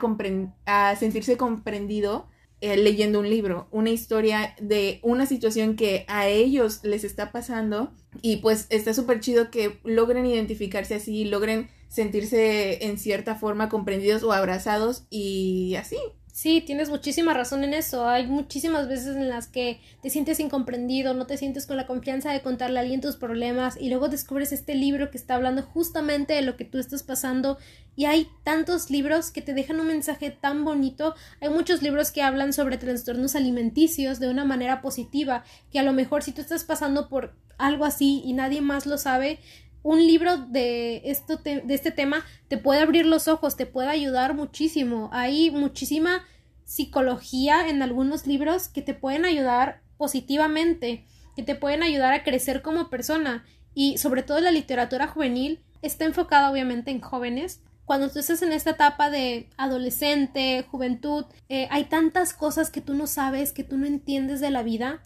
a 0.65 0.95
sentirse 0.95 1.37
comprendido 1.37 2.27
eh, 2.65 2.77
leyendo 2.77 3.19
un 3.19 3.29
libro, 3.29 3.67
una 3.69 3.91
historia 3.91 4.55
de 4.59 4.99
una 5.03 5.27
situación 5.27 5.75
que 5.75 6.03
a 6.07 6.27
ellos 6.27 6.79
les 6.81 7.03
está 7.03 7.31
pasando 7.31 7.91
y 8.23 8.37
pues 8.37 8.65
está 8.71 8.91
súper 8.95 9.19
chido 9.19 9.51
que 9.51 9.77
logren 9.83 10.25
identificarse 10.25 10.95
así, 10.95 11.25
logren 11.25 11.69
sentirse 11.89 12.83
en 12.83 12.97
cierta 12.97 13.35
forma 13.35 13.69
comprendidos 13.69 14.23
o 14.23 14.33
abrazados 14.33 15.05
y 15.11 15.75
así. 15.75 15.97
Sí, 16.35 16.59
tienes 16.59 16.89
muchísima 16.89 17.33
razón 17.33 17.63
en 17.63 17.73
eso. 17.73 18.09
Hay 18.09 18.27
muchísimas 18.27 18.89
veces 18.89 19.15
en 19.15 19.29
las 19.29 19.47
que 19.47 19.79
te 20.01 20.09
sientes 20.09 20.41
incomprendido, 20.41 21.13
no 21.13 21.27
te 21.27 21.37
sientes 21.37 21.65
con 21.65 21.77
la 21.77 21.87
confianza 21.87 22.29
de 22.29 22.41
contarle 22.41 22.77
a 22.77 22.81
alguien 22.81 22.99
tus 22.99 23.15
problemas 23.15 23.77
y 23.79 23.87
luego 23.87 24.09
descubres 24.09 24.51
este 24.51 24.75
libro 24.75 25.11
que 25.11 25.17
está 25.17 25.35
hablando 25.35 25.61
justamente 25.61 26.33
de 26.33 26.41
lo 26.41 26.57
que 26.57 26.65
tú 26.65 26.77
estás 26.77 27.03
pasando 27.03 27.57
y 27.95 28.03
hay 28.03 28.27
tantos 28.43 28.89
libros 28.89 29.31
que 29.31 29.41
te 29.41 29.53
dejan 29.53 29.79
un 29.79 29.87
mensaje 29.87 30.29
tan 30.29 30.65
bonito. 30.65 31.15
Hay 31.39 31.47
muchos 31.47 31.81
libros 31.81 32.11
que 32.11 32.21
hablan 32.21 32.51
sobre 32.51 32.77
trastornos 32.77 33.37
alimenticios 33.37 34.19
de 34.19 34.27
una 34.27 34.43
manera 34.43 34.81
positiva, 34.81 35.45
que 35.71 35.79
a 35.79 35.83
lo 35.83 35.93
mejor 35.93 36.21
si 36.21 36.33
tú 36.33 36.41
estás 36.41 36.65
pasando 36.65 37.07
por 37.07 37.33
algo 37.57 37.85
así 37.85 38.21
y 38.25 38.33
nadie 38.33 38.59
más 38.59 38.85
lo 38.85 38.97
sabe, 38.97 39.39
un 39.85 39.99
libro 39.99 40.37
de, 40.37 41.03
esto 41.05 41.37
de 41.37 41.63
este 41.69 41.91
tema 41.91 42.25
te 42.47 42.57
puede 42.57 42.81
abrir 42.81 43.05
los 43.05 43.27
ojos, 43.27 43.55
te 43.55 43.67
puede 43.67 43.87
ayudar 43.87 44.33
muchísimo. 44.33 45.11
Hay 45.13 45.51
muchísima 45.51 46.25
psicología 46.63 47.69
en 47.69 47.83
algunos 47.83 48.25
libros 48.25 48.67
que 48.67 48.81
te 48.81 48.95
pueden 48.95 49.25
ayudar 49.25 49.83
positivamente, 49.97 51.05
que 51.35 51.43
te 51.43 51.53
pueden 51.53 51.83
ayudar 51.83 52.13
a 52.13 52.23
crecer 52.23 52.63
como 52.63 52.89
persona. 52.89 53.45
y 53.75 53.99
sobre 53.99 54.23
todo 54.23 54.39
la 54.39 54.51
literatura 54.51 55.05
juvenil 55.05 55.59
está 55.83 56.05
enfocada 56.05 56.49
obviamente 56.49 56.89
en 56.89 57.01
jóvenes. 57.01 57.61
Cuando 57.85 58.09
tú 58.09 58.17
estás 58.17 58.41
en 58.41 58.53
esta 58.53 58.71
etapa 58.71 59.11
de 59.11 59.49
adolescente, 59.55 60.65
juventud, 60.71 61.25
eh, 61.47 61.67
hay 61.69 61.83
tantas 61.83 62.33
cosas 62.33 62.71
que 62.71 62.81
tú 62.81 62.95
no 62.95 63.05
sabes, 63.05 63.51
que 63.51 63.63
tú 63.63 63.77
no 63.77 63.85
entiendes 63.85 64.39
de 64.39 64.49
la 64.49 64.63
vida 64.63 65.03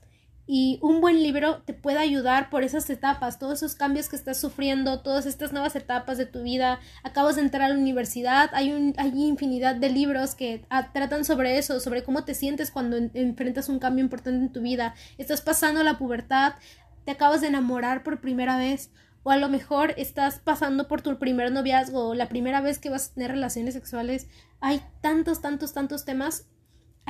y 0.51 0.79
un 0.81 0.99
buen 0.99 1.21
libro 1.21 1.61
te 1.61 1.75
puede 1.75 1.99
ayudar 1.99 2.49
por 2.49 2.63
esas 2.63 2.89
etapas, 2.89 3.37
todos 3.37 3.59
esos 3.59 3.75
cambios 3.75 4.09
que 4.09 4.15
estás 4.15 4.39
sufriendo, 4.39 5.01
todas 5.01 5.27
estas 5.27 5.53
nuevas 5.53 5.75
etapas 5.75 6.17
de 6.17 6.25
tu 6.25 6.41
vida. 6.41 6.79
Acabas 7.03 7.35
de 7.35 7.43
entrar 7.43 7.61
a 7.61 7.69
la 7.69 7.79
universidad, 7.79 8.49
hay, 8.53 8.73
un, 8.73 8.95
hay 8.97 9.11
infinidad 9.13 9.75
de 9.75 9.89
libros 9.89 10.33
que 10.33 10.65
ah, 10.71 10.91
tratan 10.91 11.23
sobre 11.23 11.59
eso, 11.59 11.79
sobre 11.79 12.01
cómo 12.03 12.23
te 12.23 12.33
sientes 12.33 12.71
cuando 12.71 12.97
enfrentas 12.97 13.69
un 13.69 13.77
cambio 13.77 14.03
importante 14.03 14.43
en 14.43 14.51
tu 14.51 14.61
vida. 14.61 14.95
Estás 15.19 15.41
pasando 15.41 15.83
la 15.83 15.99
pubertad, 15.99 16.53
te 17.05 17.11
acabas 17.11 17.41
de 17.41 17.47
enamorar 17.49 18.01
por 18.01 18.19
primera 18.19 18.57
vez, 18.57 18.89
o 19.21 19.29
a 19.29 19.37
lo 19.37 19.49
mejor 19.49 19.93
estás 19.97 20.39
pasando 20.39 20.87
por 20.87 21.03
tu 21.03 21.19
primer 21.19 21.51
noviazgo 21.51 22.15
la 22.15 22.27
primera 22.27 22.59
vez 22.59 22.79
que 22.79 22.89
vas 22.89 23.11
a 23.11 23.13
tener 23.13 23.29
relaciones 23.29 23.75
sexuales. 23.75 24.25
Hay 24.61 24.81
tantos, 25.01 25.41
tantos, 25.41 25.73
tantos 25.73 26.05
temas. 26.05 26.47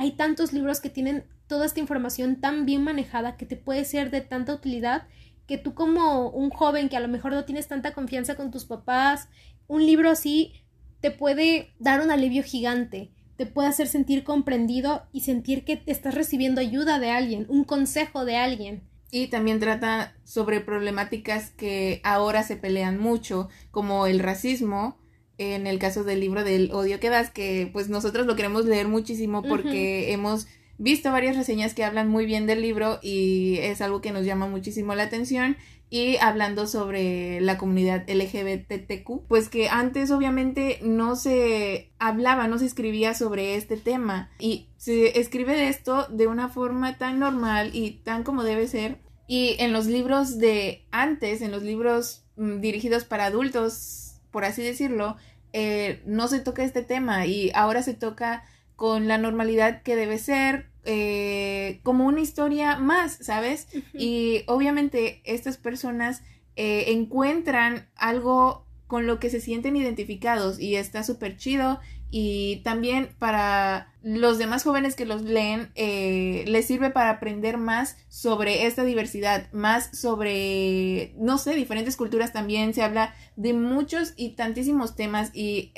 Hay 0.00 0.12
tantos 0.12 0.54
libros 0.54 0.80
que 0.80 0.88
tienen 0.88 1.24
toda 1.46 1.66
esta 1.66 1.78
información 1.78 2.40
tan 2.40 2.64
bien 2.64 2.82
manejada 2.82 3.36
que 3.36 3.44
te 3.44 3.56
puede 3.56 3.84
ser 3.84 4.10
de 4.10 4.22
tanta 4.22 4.54
utilidad 4.54 5.06
que 5.46 5.58
tú 5.58 5.74
como 5.74 6.30
un 6.30 6.48
joven 6.48 6.88
que 6.88 6.96
a 6.96 7.00
lo 7.00 7.08
mejor 7.08 7.32
no 7.32 7.44
tienes 7.44 7.68
tanta 7.68 7.92
confianza 7.92 8.34
con 8.34 8.50
tus 8.50 8.64
papás, 8.64 9.28
un 9.66 9.84
libro 9.84 10.08
así 10.08 10.54
te 11.02 11.10
puede 11.10 11.74
dar 11.78 12.00
un 12.00 12.10
alivio 12.10 12.42
gigante, 12.42 13.10
te 13.36 13.44
puede 13.44 13.68
hacer 13.68 13.88
sentir 13.88 14.24
comprendido 14.24 15.02
y 15.12 15.20
sentir 15.20 15.66
que 15.66 15.82
estás 15.84 16.14
recibiendo 16.14 16.62
ayuda 16.62 16.98
de 16.98 17.10
alguien, 17.10 17.44
un 17.50 17.64
consejo 17.64 18.24
de 18.24 18.38
alguien. 18.38 18.88
Y 19.10 19.26
también 19.26 19.60
trata 19.60 20.14
sobre 20.24 20.62
problemáticas 20.62 21.50
que 21.50 22.00
ahora 22.04 22.42
se 22.42 22.56
pelean 22.56 22.98
mucho, 22.98 23.50
como 23.70 24.06
el 24.06 24.20
racismo, 24.20 24.99
en 25.40 25.66
el 25.66 25.78
caso 25.78 26.04
del 26.04 26.20
libro 26.20 26.44
del 26.44 26.70
odio 26.72 27.00
que 27.00 27.10
das, 27.10 27.30
que 27.30 27.68
pues 27.72 27.88
nosotros 27.88 28.26
lo 28.26 28.36
queremos 28.36 28.66
leer 28.66 28.88
muchísimo 28.88 29.42
porque 29.42 30.12
hemos 30.12 30.46
visto 30.80 31.12
varias 31.12 31.36
reseñas 31.36 31.74
que 31.74 31.84
hablan 31.84 32.08
muy 32.08 32.26
bien 32.26 32.46
del 32.46 32.62
libro 32.62 32.98
y 33.02 33.58
es 33.58 33.80
algo 33.80 34.00
que 34.00 34.12
nos 34.12 34.24
llama 34.24 34.48
muchísimo 34.48 34.94
la 34.94 35.04
atención. 35.04 35.56
Y 35.92 36.18
hablando 36.18 36.68
sobre 36.68 37.40
la 37.40 37.58
comunidad 37.58 38.08
LGBTQ, 38.08 39.26
pues 39.26 39.48
que 39.48 39.68
antes 39.68 40.12
obviamente 40.12 40.78
no 40.82 41.16
se 41.16 41.90
hablaba, 41.98 42.46
no 42.46 42.58
se 42.58 42.66
escribía 42.66 43.12
sobre 43.12 43.56
este 43.56 43.76
tema 43.76 44.30
y 44.38 44.68
se 44.76 45.18
escribe 45.18 45.56
de 45.56 45.68
esto 45.68 46.06
de 46.08 46.28
una 46.28 46.48
forma 46.48 46.96
tan 46.96 47.18
normal 47.18 47.70
y 47.74 48.02
tan 48.04 48.22
como 48.22 48.44
debe 48.44 48.68
ser. 48.68 48.98
Y 49.26 49.56
en 49.58 49.72
los 49.72 49.86
libros 49.86 50.38
de 50.38 50.86
antes, 50.92 51.42
en 51.42 51.50
los 51.50 51.64
libros 51.64 52.24
mm, 52.36 52.60
dirigidos 52.60 53.04
para 53.04 53.26
adultos, 53.26 54.14
por 54.30 54.44
así 54.44 54.62
decirlo, 54.62 55.16
eh, 55.52 56.02
no 56.06 56.28
se 56.28 56.40
toca 56.40 56.62
este 56.62 56.82
tema 56.82 57.26
y 57.26 57.50
ahora 57.54 57.82
se 57.82 57.94
toca 57.94 58.44
con 58.76 59.08
la 59.08 59.18
normalidad 59.18 59.82
que 59.82 59.96
debe 59.96 60.18
ser, 60.18 60.70
eh, 60.84 61.80
como 61.82 62.06
una 62.06 62.20
historia 62.20 62.76
más, 62.76 63.18
¿sabes? 63.20 63.68
Y 63.92 64.42
obviamente 64.46 65.20
estas 65.24 65.58
personas 65.58 66.22
eh, 66.56 66.92
encuentran 66.92 67.88
algo 67.96 68.66
con 68.90 69.06
lo 69.06 69.20
que 69.20 69.30
se 69.30 69.40
sienten 69.40 69.76
identificados 69.76 70.58
y 70.58 70.74
está 70.74 71.04
súper 71.04 71.36
chido 71.36 71.78
y 72.10 72.56
también 72.64 73.14
para 73.20 73.94
los 74.02 74.36
demás 74.36 74.64
jóvenes 74.64 74.96
que 74.96 75.06
los 75.06 75.22
leen 75.22 75.70
eh, 75.76 76.44
les 76.48 76.66
sirve 76.66 76.90
para 76.90 77.10
aprender 77.10 77.56
más 77.56 77.96
sobre 78.08 78.66
esta 78.66 78.82
diversidad, 78.82 79.50
más 79.52 79.96
sobre, 79.96 81.14
no 81.16 81.38
sé, 81.38 81.54
diferentes 81.54 81.96
culturas 81.96 82.32
también, 82.32 82.74
se 82.74 82.82
habla 82.82 83.14
de 83.36 83.52
muchos 83.52 84.12
y 84.16 84.30
tantísimos 84.30 84.96
temas 84.96 85.30
y 85.32 85.72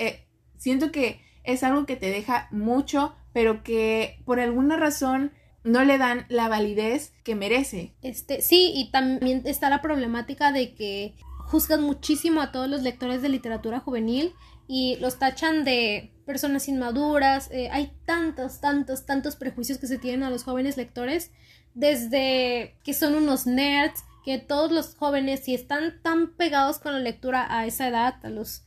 siento 0.56 0.90
que 0.90 1.20
es 1.44 1.62
algo 1.62 1.84
que 1.84 1.96
te 1.96 2.10
deja 2.10 2.48
mucho 2.50 3.14
pero 3.32 3.62
que 3.62 4.18
por 4.24 4.40
alguna 4.40 4.76
razón 4.76 5.32
no 5.64 5.84
le 5.84 5.98
dan 5.98 6.26
la 6.28 6.48
validez 6.48 7.12
que 7.24 7.34
merece. 7.34 7.94
Este, 8.02 8.40
sí, 8.40 8.72
y 8.74 8.90
también 8.90 9.42
está 9.44 9.70
la 9.70 9.80
problemática 9.80 10.52
de 10.52 10.74
que 10.74 11.14
juzgan 11.52 11.82
muchísimo 11.82 12.40
a 12.40 12.50
todos 12.50 12.66
los 12.66 12.80
lectores 12.80 13.20
de 13.20 13.28
literatura 13.28 13.78
juvenil 13.78 14.32
y 14.66 14.96
los 15.00 15.18
tachan 15.18 15.64
de 15.64 16.10
personas 16.24 16.66
inmaduras. 16.66 17.50
Eh, 17.50 17.68
hay 17.70 17.92
tantos, 18.06 18.62
tantos, 18.62 19.04
tantos 19.04 19.36
prejuicios 19.36 19.76
que 19.76 19.86
se 19.86 19.98
tienen 19.98 20.22
a 20.22 20.30
los 20.30 20.44
jóvenes 20.44 20.78
lectores, 20.78 21.30
desde 21.74 22.78
que 22.82 22.94
son 22.94 23.14
unos 23.14 23.46
nerds, 23.46 24.02
que 24.24 24.38
todos 24.38 24.72
los 24.72 24.94
jóvenes, 24.94 25.40
si 25.40 25.54
están 25.54 26.00
tan 26.02 26.32
pegados 26.36 26.78
con 26.78 26.94
la 26.94 27.00
lectura 27.00 27.46
a 27.50 27.66
esa 27.66 27.86
edad, 27.86 28.14
a 28.22 28.30
los 28.30 28.64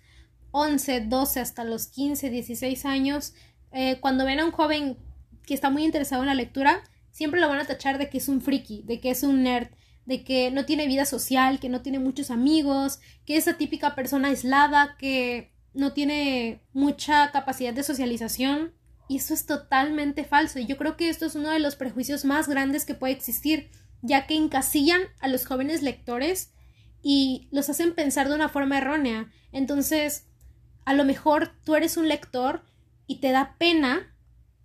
11, 0.52 1.08
12, 1.08 1.40
hasta 1.40 1.64
los 1.64 1.88
15, 1.88 2.30
16 2.30 2.86
años, 2.86 3.34
eh, 3.72 3.98
cuando 4.00 4.26
ven 4.26 4.40
a 4.40 4.46
un 4.46 4.52
joven 4.52 5.00
que 5.44 5.56
está 5.56 5.72
muy 5.72 5.86
interesado 5.86 6.22
en 6.22 6.28
la 6.28 6.36
lectura, 6.36 6.84
siempre 7.10 7.42
lo 7.42 7.50
van 7.50 7.60
a 7.60 7.66
tachar 7.66 7.98
de 7.98 8.12
que 8.12 8.20
es 8.20 8.30
un 8.30 8.42
friki, 8.42 8.84
de 8.84 9.00
que 9.00 9.10
es 9.10 9.24
un 9.24 9.42
nerd, 9.42 9.70
de 10.06 10.24
que 10.24 10.52
no 10.52 10.66
tiene 10.66 10.88
vida 10.88 11.06
social, 11.06 11.60
que 11.60 11.70
no 11.70 11.82
tiene 11.82 12.00
muchos 12.00 12.32
amigos, 12.32 13.00
que 13.26 13.38
es 13.38 13.48
esa 13.48 13.58
típica 13.58 13.96
persona 13.96 14.30
aislada, 14.30 14.96
que 14.98 15.52
no 15.74 15.94
tiene 15.94 16.62
mucha 16.74 17.32
capacidad 17.32 17.74
de 17.74 17.84
socialización. 17.84 18.74
Y 19.08 19.18
eso 19.18 19.34
es 19.34 19.46
totalmente 19.46 20.24
falso. 20.24 20.60
Y 20.60 20.66
yo 20.66 20.78
creo 20.78 20.98
que 20.98 21.10
esto 21.10 21.26
es 21.26 21.36
uno 21.36 21.50
de 21.50 21.60
los 21.60 21.76
prejuicios 21.76 22.26
más 22.26 22.48
grandes 22.48 22.86
que 22.86 22.96
puede 22.96 23.14
existir, 23.14 23.70
ya 24.02 24.26
que 24.26 24.36
encasillan 24.36 25.02
a 25.20 25.28
los 25.28 25.46
jóvenes 25.46 25.84
lectores 25.84 26.52
y 27.02 27.48
los 27.52 27.70
hacen 27.70 27.94
pensar 27.94 28.30
de 28.30 28.36
una 28.36 28.50
forma 28.50 28.80
errónea. 28.80 29.32
Entonces, 29.52 30.26
a 30.86 30.94
lo 30.94 31.04
mejor 31.04 31.52
tú 31.64 31.76
eres 31.76 31.98
un 31.98 32.08
lector 32.08 32.64
y 33.06 33.20
te 33.20 33.32
da 33.32 33.56
pena 33.58 34.16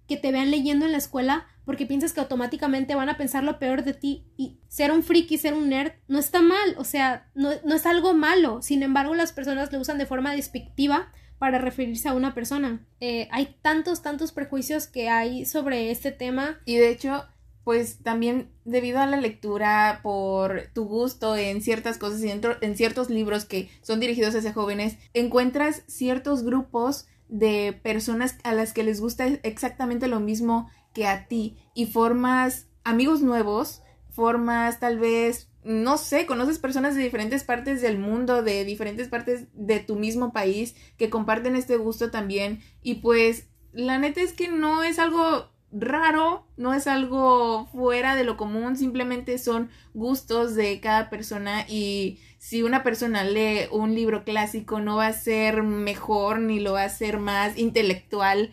que 0.08 0.16
te 0.16 0.32
vean 0.32 0.50
leyendo 0.50 0.86
en 0.86 0.92
la 0.92 0.98
escuela 0.98 1.46
porque 1.64 1.86
piensas 1.86 2.12
que 2.12 2.20
automáticamente 2.20 2.94
van 2.94 3.08
a 3.08 3.16
pensar 3.16 3.44
lo 3.44 3.58
peor 3.58 3.84
de 3.84 3.94
ti 3.94 4.24
y 4.36 4.58
ser 4.68 4.92
un 4.92 5.02
friki, 5.02 5.38
ser 5.38 5.54
un 5.54 5.68
nerd, 5.68 5.92
no 6.08 6.18
está 6.18 6.42
mal, 6.42 6.74
o 6.76 6.84
sea, 6.84 7.30
no, 7.34 7.50
es 7.50 7.86
algo 7.86 8.14
malo, 8.14 8.62
sin 8.62 8.82
embargo 8.82 9.14
las 9.14 9.32
personas 9.32 9.72
lo 9.72 9.80
usan 9.80 9.98
de 9.98 10.06
forma 10.06 10.34
despectiva 10.34 11.12
para 11.38 11.58
referirse 11.58 12.08
a 12.08 12.12
una 12.12 12.34
persona. 12.34 12.86
Eh, 13.00 13.28
hay 13.30 13.56
tantos, 13.62 14.02
tantos 14.02 14.32
prejuicios 14.32 14.86
que 14.86 15.08
hay 15.08 15.46
sobre 15.46 15.90
este 15.90 16.12
tema. 16.12 16.60
Y 16.66 16.76
de 16.76 16.90
hecho, 16.90 17.24
pues 17.64 18.02
también 18.02 18.50
debido 18.64 18.98
a 18.98 19.06
la 19.06 19.16
lectura, 19.16 20.00
por 20.02 20.68
tu 20.74 20.84
gusto 20.84 21.36
en 21.36 21.62
ciertas 21.62 21.98
cosas 21.98 22.22
y 22.22 22.30
en 22.30 22.76
ciertos 22.76 23.10
libros 23.10 23.44
que 23.44 23.70
son 23.82 24.00
dirigidos 24.00 24.34
hacia 24.34 24.52
jóvenes, 24.52 24.96
encuentras 25.14 25.82
ciertos 25.86 26.42
grupos 26.42 27.06
de 27.28 27.78
personas 27.82 28.36
a 28.42 28.52
las 28.52 28.72
que 28.72 28.82
les 28.82 29.00
gusta 29.00 29.26
exactamente 29.44 30.08
lo 30.08 30.20
mismo 30.20 30.68
que 30.92 31.06
a 31.06 31.26
ti 31.28 31.56
y 31.74 31.86
formas 31.86 32.68
amigos 32.84 33.22
nuevos, 33.22 33.82
formas 34.10 34.80
tal 34.80 34.98
vez, 34.98 35.50
no 35.62 35.98
sé, 35.98 36.26
conoces 36.26 36.58
personas 36.58 36.94
de 36.94 37.02
diferentes 37.02 37.44
partes 37.44 37.80
del 37.82 37.98
mundo, 37.98 38.42
de 38.42 38.64
diferentes 38.64 39.08
partes 39.08 39.46
de 39.52 39.80
tu 39.80 39.96
mismo 39.96 40.32
país 40.32 40.74
que 40.96 41.10
comparten 41.10 41.56
este 41.56 41.76
gusto 41.76 42.10
también. 42.10 42.60
Y 42.82 42.96
pues 42.96 43.48
la 43.72 43.98
neta 43.98 44.20
es 44.20 44.32
que 44.32 44.48
no 44.48 44.82
es 44.82 44.98
algo 44.98 45.50
raro, 45.72 46.48
no 46.56 46.74
es 46.74 46.86
algo 46.86 47.66
fuera 47.66 48.16
de 48.16 48.24
lo 48.24 48.36
común, 48.36 48.76
simplemente 48.76 49.38
son 49.38 49.70
gustos 49.94 50.54
de 50.54 50.80
cada 50.80 51.10
persona. 51.10 51.64
Y 51.68 52.18
si 52.38 52.62
una 52.62 52.82
persona 52.82 53.24
lee 53.24 53.68
un 53.70 53.94
libro 53.94 54.24
clásico 54.24 54.80
no 54.80 54.96
va 54.96 55.08
a 55.08 55.12
ser 55.12 55.62
mejor 55.62 56.40
ni 56.40 56.60
lo 56.60 56.72
va 56.72 56.84
a 56.84 56.88
ser 56.88 57.18
más 57.18 57.56
intelectual 57.58 58.50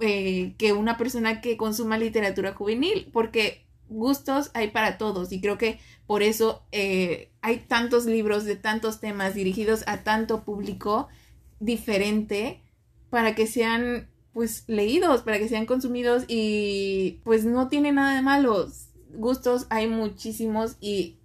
eh, 0.00 0.54
que 0.58 0.72
una 0.72 0.96
persona 0.96 1.40
que 1.40 1.56
consuma 1.56 1.98
literatura 1.98 2.54
juvenil, 2.54 3.08
porque 3.12 3.66
gustos 3.88 4.50
hay 4.54 4.70
para 4.70 4.98
todos 4.98 5.32
y 5.32 5.40
creo 5.40 5.58
que 5.58 5.78
por 6.06 6.22
eso 6.22 6.62
eh, 6.72 7.30
hay 7.40 7.58
tantos 7.58 8.06
libros 8.06 8.44
de 8.44 8.56
tantos 8.56 9.00
temas 9.00 9.34
dirigidos 9.34 9.84
a 9.86 10.02
tanto 10.02 10.44
público 10.44 11.08
diferente 11.60 12.62
para 13.10 13.34
que 13.34 13.46
sean 13.46 14.08
pues 14.32 14.64
leídos, 14.66 15.22
para 15.22 15.38
que 15.38 15.48
sean 15.48 15.66
consumidos 15.66 16.24
y 16.28 17.20
pues 17.24 17.44
no 17.44 17.68
tiene 17.68 17.92
nada 17.92 18.14
de 18.14 18.22
malos. 18.22 18.88
Gustos 19.14 19.66
hay 19.70 19.86
muchísimos 19.86 20.76
y 20.80 21.16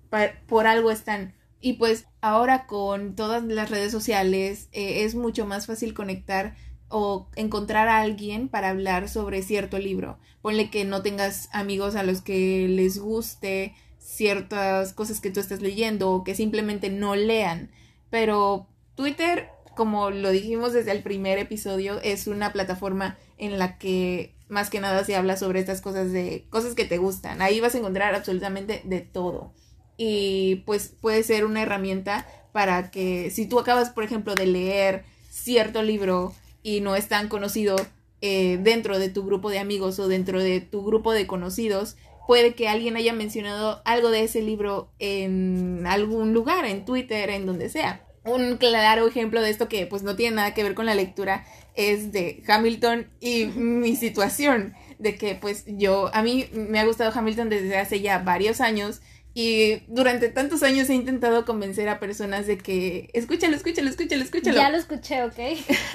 por 0.48 0.66
algo 0.66 0.92
están. 0.92 1.34
Y 1.60 1.74
pues 1.74 2.06
ahora 2.22 2.66
con 2.68 3.16
todas 3.16 3.44
las 3.44 3.70
redes 3.70 3.92
sociales 3.92 4.70
eh, 4.72 5.04
es 5.04 5.16
mucho 5.16 5.46
más 5.46 5.68
fácil 5.68 5.94
conectar 5.94 6.56
o 6.92 7.28
encontrar 7.36 7.88
a 7.88 8.02
alguien 8.02 8.48
para 8.48 8.70
hablar 8.70 9.10
sobre 9.10 9.42
cierto 9.42 9.80
libro. 9.80 10.18
Ponle 10.42 10.70
que 10.70 10.86
no 10.86 11.02
tengas 11.02 11.50
amigos 11.52 11.96
a 11.96 12.04
los 12.04 12.22
que 12.22 12.68
les 12.68 13.00
guste 13.00 13.74
ciertas 14.00 14.94
cosas 14.94 15.22
que 15.22 15.32
tú 15.32 15.40
estás 15.40 15.62
leyendo 15.62 16.12
o 16.12 16.24
que 16.24 16.36
simplemente 16.36 16.90
no 16.90 17.16
lean. 17.16 17.70
Pero 18.10 18.68
Twitter 18.96 19.50
como 19.76 20.12
lo 20.12 20.32
dijimos 20.32 20.74
desde 20.74 20.92
el 20.92 21.04
primer 21.04 21.40
episodio, 21.40 22.00
es 22.02 22.28
una 22.28 22.52
plataforma 22.52 23.18
en 23.38 23.58
la 23.58 23.78
que 23.78 24.36
más 24.50 24.70
que 24.70 24.80
nada 24.80 25.04
se 25.06 25.16
habla 25.16 25.38
sobre 25.38 25.60
estas 25.60 25.82
cosas 25.82 26.12
de 26.12 26.46
cosas 26.50 26.76
que 26.76 26.86
te 26.86 26.98
gustan. 26.98 27.42
Ahí 27.42 27.60
vas 27.60 27.76
a 27.76 27.78
encontrar 27.78 28.14
absolutamente 28.16 28.82
de 28.84 29.02
todo. 29.02 29.54
y 29.98 30.64
pues 30.66 30.96
puede 31.00 31.22
ser 31.22 31.46
una 31.46 31.62
herramienta 31.62 32.26
para 32.54 32.90
que 32.92 33.30
si 33.30 33.46
tú 33.46 33.60
acabas, 33.60 33.92
por 33.92 34.04
ejemplo, 34.04 34.34
de 34.36 34.48
leer 34.48 35.04
cierto 35.30 35.84
libro 35.84 36.34
y 36.64 36.82
no 36.82 36.96
es 36.96 37.08
tan 37.08 37.28
conocido 37.28 37.76
eh, 38.22 38.60
dentro 38.62 39.00
de 39.00 39.10
tu 39.10 39.26
grupo 39.26 39.50
de 39.50 39.60
amigos 39.60 40.00
o 40.00 40.08
dentro 40.08 40.42
de 40.42 40.62
tu 40.62 40.84
grupo 40.84 41.12
de 41.12 41.28
conocidos, 41.28 41.98
puede 42.28 42.54
que 42.54 42.70
alguien 42.70 42.96
haya 42.96 43.14
mencionado 43.14 43.82
algo 43.84 44.10
de 44.12 44.24
ese 44.24 44.42
libro 44.42 44.90
en 45.00 45.86
algún 45.88 46.34
lugar, 46.34 46.66
en 46.66 46.86
Twitter, 46.86 47.30
en 47.30 47.46
donde 47.46 47.70
sea. 47.70 48.06
Un 48.24 48.58
claro 48.58 49.08
ejemplo 49.08 49.42
de 49.42 49.50
esto 49.50 49.68
que 49.68 49.88
pues 49.88 50.04
no 50.04 50.16
tiene 50.16 50.36
nada 50.36 50.54
que 50.54 50.64
ver 50.64 50.76
con 50.76 50.86
la 50.86 50.94
lectura 50.94 51.44
es 51.76 52.12
de 52.12 52.44
Hamilton 52.48 53.08
y 53.20 53.46
mi 53.56 53.96
situación 53.96 54.74
de 55.00 55.16
que 55.16 55.36
pues 55.36 55.66
yo, 55.68 56.12
a 56.14 56.22
mí 56.22 56.48
me 56.54 56.80
ha 56.80 56.86
gustado 56.86 57.12
Hamilton 57.14 57.50
desde 57.50 57.78
hace 57.78 58.02
ya 58.02 58.20
varios 58.20 58.62
años 58.62 59.02
y 59.34 59.84
durante 59.88 60.28
tantos 60.30 60.62
años 60.62 60.90
he 60.90 60.94
intentado 60.94 61.46
convencer 61.46 61.88
a 61.88 62.00
personas 62.00 62.48
de 62.48 62.58
que 62.58 63.10
escúchalo, 63.14 63.56
escúchalo, 63.56 63.90
escúchalo, 63.90 64.24
escúchalo. 64.24 64.58
Ya 64.58 64.70
lo 64.70 64.78
escuché, 64.78 65.24
¿ok? 65.24 65.40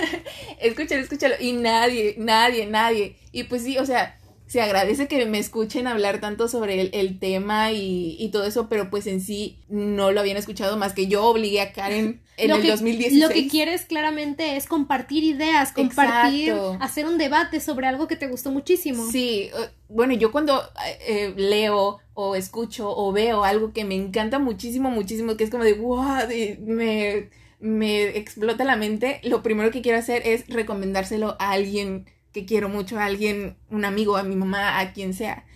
escúchalo, 0.60 1.02
escúchalo. 1.02 1.34
Y 1.38 1.52
nadie, 1.52 2.14
nadie, 2.18 2.66
nadie. 2.66 3.16
Y 3.32 3.44
pues 3.44 3.62
sí, 3.62 3.76
o 3.76 3.84
sea, 3.84 4.18
se 4.46 4.60
agradece 4.60 5.08
que 5.08 5.26
me 5.26 5.38
escuchen 5.38 5.88
hablar 5.88 6.20
tanto 6.20 6.46
sobre 6.48 6.80
el, 6.80 6.90
el 6.92 7.18
tema 7.18 7.72
y, 7.72 8.16
y, 8.18 8.28
todo 8.30 8.44
eso, 8.44 8.68
pero 8.68 8.90
pues 8.90 9.06
en 9.08 9.20
sí 9.20 9.58
no 9.68 10.12
lo 10.12 10.20
habían 10.20 10.36
escuchado 10.36 10.76
más 10.76 10.92
que 10.92 11.08
yo 11.08 11.24
obligué 11.24 11.60
a 11.60 11.72
Karen 11.72 12.20
en 12.36 12.50
lo 12.50 12.56
el 12.56 12.62
que, 12.62 12.70
2016. 12.70 13.22
Lo 13.22 13.28
que 13.28 13.48
quieres 13.48 13.86
claramente 13.86 14.56
es 14.56 14.66
compartir 14.66 15.24
ideas, 15.24 15.72
compartir, 15.72 16.50
Exacto. 16.50 16.78
hacer 16.80 17.06
un 17.06 17.18
debate 17.18 17.58
sobre 17.58 17.88
algo 17.88 18.06
que 18.06 18.14
te 18.14 18.28
gustó 18.28 18.52
muchísimo. 18.52 19.10
Sí, 19.10 19.50
eh, 19.52 19.70
bueno, 19.88 20.14
yo 20.14 20.30
cuando 20.30 20.62
eh, 21.08 21.34
leo 21.36 21.98
o 22.14 22.36
escucho 22.36 22.88
o 22.96 23.12
veo 23.12 23.42
algo 23.42 23.72
que 23.72 23.84
me 23.84 23.96
encanta 23.96 24.38
muchísimo, 24.38 24.90
muchísimo, 24.90 25.36
que 25.36 25.42
es 25.44 25.50
como 25.50 25.64
de, 25.64 25.72
wow, 25.74 26.26
de- 26.28 26.58
me, 26.64 27.30
me 27.58 28.16
explota 28.16 28.62
la 28.64 28.76
mente, 28.76 29.20
lo 29.24 29.42
primero 29.42 29.72
que 29.72 29.82
quiero 29.82 29.98
hacer 29.98 30.22
es 30.24 30.46
recomendárselo 30.46 31.36
a 31.40 31.50
alguien 31.50 32.06
que 32.36 32.44
quiero 32.44 32.68
mucho, 32.68 32.98
a 32.98 33.06
alguien, 33.06 33.56
un 33.70 33.86
amigo, 33.86 34.18
a 34.18 34.22
mi 34.22 34.36
mamá, 34.36 34.78
a 34.78 34.92
quien 34.92 35.14
sea. 35.14 35.46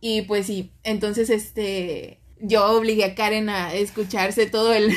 Y 0.00 0.22
pues 0.22 0.46
sí, 0.46 0.70
entonces 0.84 1.30
este, 1.30 2.20
yo 2.40 2.64
obligué 2.70 3.04
a 3.04 3.14
Karen 3.16 3.48
a 3.48 3.74
escucharse 3.74 4.46
todo 4.46 4.72
el, 4.72 4.92